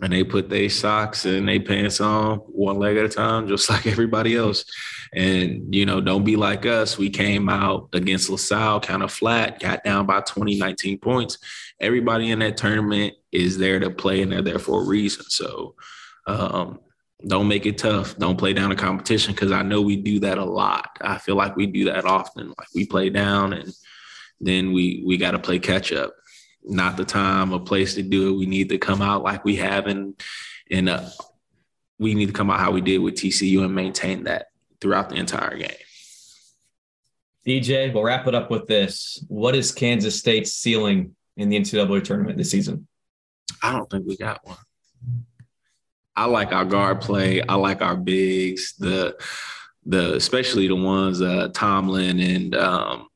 and 0.01 0.11
they 0.11 0.23
put 0.23 0.49
their 0.49 0.69
socks 0.69 1.25
and 1.25 1.47
they 1.47 1.59
pants 1.59 2.01
on 2.01 2.37
one 2.39 2.77
leg 2.77 2.97
at 2.97 3.05
a 3.05 3.09
time, 3.09 3.47
just 3.47 3.69
like 3.69 3.85
everybody 3.85 4.35
else. 4.35 4.65
And, 5.13 5.73
you 5.73 5.85
know, 5.85 6.01
don't 6.01 6.23
be 6.23 6.35
like 6.35 6.65
us. 6.65 6.97
We 6.97 7.09
came 7.09 7.49
out 7.49 7.89
against 7.93 8.29
La 8.29 8.37
Salle 8.37 8.79
kind 8.79 9.03
of 9.03 9.11
flat, 9.11 9.59
got 9.59 9.83
down 9.83 10.05
by 10.05 10.21
20, 10.21 10.57
19 10.57 10.99
points. 10.99 11.37
Everybody 11.79 12.31
in 12.31 12.39
that 12.39 12.57
tournament 12.57 13.13
is 13.31 13.57
there 13.57 13.79
to 13.79 13.89
play 13.89 14.21
and 14.21 14.31
they're 14.31 14.41
there 14.41 14.59
for 14.59 14.81
a 14.81 14.87
reason. 14.87 15.25
So 15.25 15.75
um, 16.27 16.79
don't 17.27 17.47
make 17.47 17.65
it 17.65 17.77
tough. 17.77 18.17
Don't 18.17 18.37
play 18.37 18.53
down 18.53 18.71
a 18.71 18.75
competition 18.75 19.33
because 19.33 19.51
I 19.51 19.61
know 19.61 19.81
we 19.81 19.97
do 19.97 20.19
that 20.21 20.37
a 20.37 20.45
lot. 20.45 20.97
I 21.01 21.17
feel 21.17 21.35
like 21.35 21.55
we 21.55 21.67
do 21.67 21.85
that 21.85 22.05
often. 22.05 22.47
Like 22.47 22.67
we 22.73 22.85
play 22.85 23.09
down 23.09 23.53
and 23.53 23.73
then 24.41 24.73
we 24.73 25.03
we 25.05 25.17
got 25.17 25.31
to 25.31 25.39
play 25.39 25.59
catch 25.59 25.93
up 25.93 26.13
not 26.65 26.97
the 26.97 27.05
time 27.05 27.53
or 27.53 27.59
place 27.59 27.95
to 27.95 28.03
do 28.03 28.29
it. 28.29 28.37
We 28.37 28.45
need 28.45 28.69
to 28.69 28.77
come 28.77 29.01
out 29.01 29.23
like 29.23 29.43
we 29.43 29.57
have 29.57 29.87
in 29.87 30.15
and 30.71 30.89
uh, 30.89 31.09
we 31.99 32.15
need 32.15 32.27
to 32.27 32.33
come 32.33 32.49
out 32.49 32.59
how 32.59 32.71
we 32.71 32.81
did 32.81 32.99
with 32.99 33.15
TCU 33.15 33.63
and 33.63 33.75
maintain 33.75 34.23
that 34.23 34.47
throughout 34.81 35.09
the 35.09 35.15
entire 35.15 35.57
game. 35.57 35.69
DJ, 37.45 37.93
we'll 37.93 38.03
wrap 38.03 38.27
it 38.27 38.35
up 38.35 38.49
with 38.49 38.67
this. 38.67 39.23
What 39.27 39.55
is 39.55 39.71
Kansas 39.71 40.17
State's 40.17 40.53
ceiling 40.53 41.15
in 41.35 41.49
the 41.49 41.59
NCAA 41.59 42.03
tournament 42.03 42.37
this 42.37 42.51
season? 42.51 42.87
I 43.61 43.73
don't 43.73 43.89
think 43.89 44.07
we 44.07 44.15
got 44.15 44.45
one. 44.45 44.57
I 46.15 46.25
like 46.25 46.51
our 46.51 46.65
guard 46.65 47.01
play. 47.01 47.41
I 47.41 47.55
like 47.55 47.81
our 47.81 47.97
bigs. 47.97 48.75
The 48.77 49.17
the 49.85 50.15
especially 50.15 50.67
the 50.67 50.75
ones 50.75 51.21
uh, 51.21 51.49
Tomlin 51.53 52.19
and 52.19 52.55
um, 52.55 53.07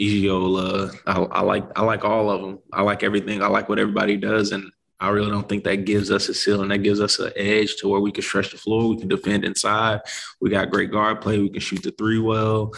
Iola. 0.00 0.90
I, 1.06 1.20
I, 1.20 1.40
like 1.42 1.66
I 1.76 1.82
like 1.82 2.04
all 2.04 2.30
of 2.30 2.40
them. 2.42 2.58
I 2.72 2.82
like 2.82 3.02
everything. 3.02 3.42
I 3.42 3.48
like 3.48 3.68
what 3.68 3.78
everybody 3.78 4.16
does, 4.16 4.52
and 4.52 4.70
I 5.00 5.08
really 5.08 5.30
don't 5.30 5.48
think 5.48 5.64
that 5.64 5.84
gives 5.84 6.10
us 6.10 6.28
a 6.28 6.34
ceiling. 6.34 6.68
That 6.68 6.78
gives 6.78 7.00
us 7.00 7.18
an 7.18 7.32
edge 7.36 7.76
to 7.76 7.88
where 7.88 8.00
we 8.00 8.12
can 8.12 8.22
stretch 8.22 8.50
the 8.50 8.56
floor. 8.56 8.88
We 8.88 8.98
can 8.98 9.08
defend 9.08 9.44
inside. 9.44 10.00
We 10.40 10.50
got 10.50 10.70
great 10.70 10.90
guard 10.90 11.20
play. 11.20 11.38
We 11.38 11.50
can 11.50 11.60
shoot 11.60 11.82
the 11.82 11.90
three 11.92 12.18
well. 12.18 12.72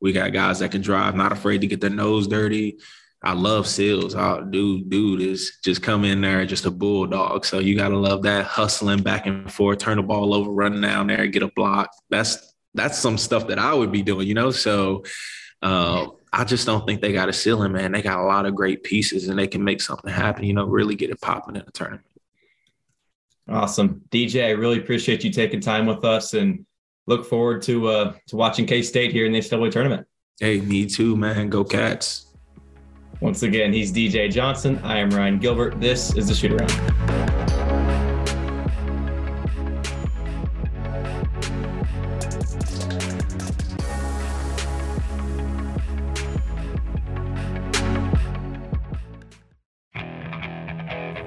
We 0.00 0.12
got 0.12 0.32
guys 0.32 0.58
that 0.58 0.70
can 0.70 0.82
drive, 0.82 1.14
not 1.14 1.32
afraid 1.32 1.62
to 1.62 1.66
get 1.66 1.80
their 1.80 1.90
nose 1.90 2.26
dirty. 2.26 2.78
I 3.22 3.32
love 3.32 3.66
Sills. 3.66 4.14
Oh, 4.14 4.42
dude, 4.42 4.90
dude 4.90 5.22
is 5.22 5.58
just 5.64 5.82
come 5.82 6.04
in 6.04 6.20
there 6.20 6.44
just 6.44 6.66
a 6.66 6.70
bulldog. 6.70 7.46
So 7.46 7.58
you 7.58 7.74
gotta 7.74 7.96
love 7.96 8.22
that 8.22 8.44
hustling 8.44 9.02
back 9.02 9.26
and 9.26 9.50
forth, 9.50 9.78
turn 9.78 9.96
the 9.96 10.02
ball 10.02 10.34
over, 10.34 10.50
run 10.50 10.78
down 10.80 11.06
there, 11.06 11.26
get 11.26 11.42
a 11.42 11.50
block. 11.56 11.88
That's 12.10 12.54
that's 12.74 12.98
some 12.98 13.16
stuff 13.16 13.46
that 13.48 13.58
I 13.58 13.72
would 13.72 13.90
be 13.90 14.02
doing, 14.02 14.28
you 14.28 14.34
know. 14.34 14.50
So 14.50 15.04
uh, 15.62 16.08
I 16.36 16.42
just 16.42 16.66
don't 16.66 16.84
think 16.84 17.00
they 17.00 17.12
got 17.12 17.28
a 17.28 17.32
ceiling, 17.32 17.70
man. 17.70 17.92
They 17.92 18.02
got 18.02 18.18
a 18.18 18.24
lot 18.24 18.44
of 18.44 18.56
great 18.56 18.82
pieces 18.82 19.28
and 19.28 19.38
they 19.38 19.46
can 19.46 19.62
make 19.62 19.80
something 19.80 20.12
happen, 20.12 20.44
you 20.44 20.52
know, 20.52 20.64
really 20.66 20.96
get 20.96 21.10
it 21.10 21.20
popping 21.20 21.54
in 21.54 21.62
the 21.64 21.70
tournament. 21.70 22.04
Awesome. 23.48 24.02
DJ, 24.10 24.46
I 24.46 24.50
really 24.50 24.78
appreciate 24.78 25.22
you 25.22 25.30
taking 25.30 25.60
time 25.60 25.86
with 25.86 26.04
us 26.04 26.34
and 26.34 26.66
look 27.06 27.24
forward 27.26 27.62
to 27.62 27.88
uh 27.88 28.14
to 28.26 28.36
watching 28.36 28.66
K 28.66 28.82
State 28.82 29.12
here 29.12 29.26
in 29.26 29.32
the 29.32 29.38
NCAA 29.38 29.70
tournament. 29.70 30.08
Hey, 30.40 30.60
me 30.60 30.86
too, 30.86 31.16
man. 31.16 31.50
Go 31.50 31.62
cats. 31.62 32.26
Once 33.20 33.44
again, 33.44 33.72
he's 33.72 33.92
DJ 33.92 34.30
Johnson. 34.30 34.80
I 34.82 34.98
am 34.98 35.10
Ryan 35.10 35.38
Gilbert. 35.38 35.80
This 35.80 36.16
is 36.16 36.26
the 36.26 36.34
shoot 36.34 36.52
around. 36.52 37.33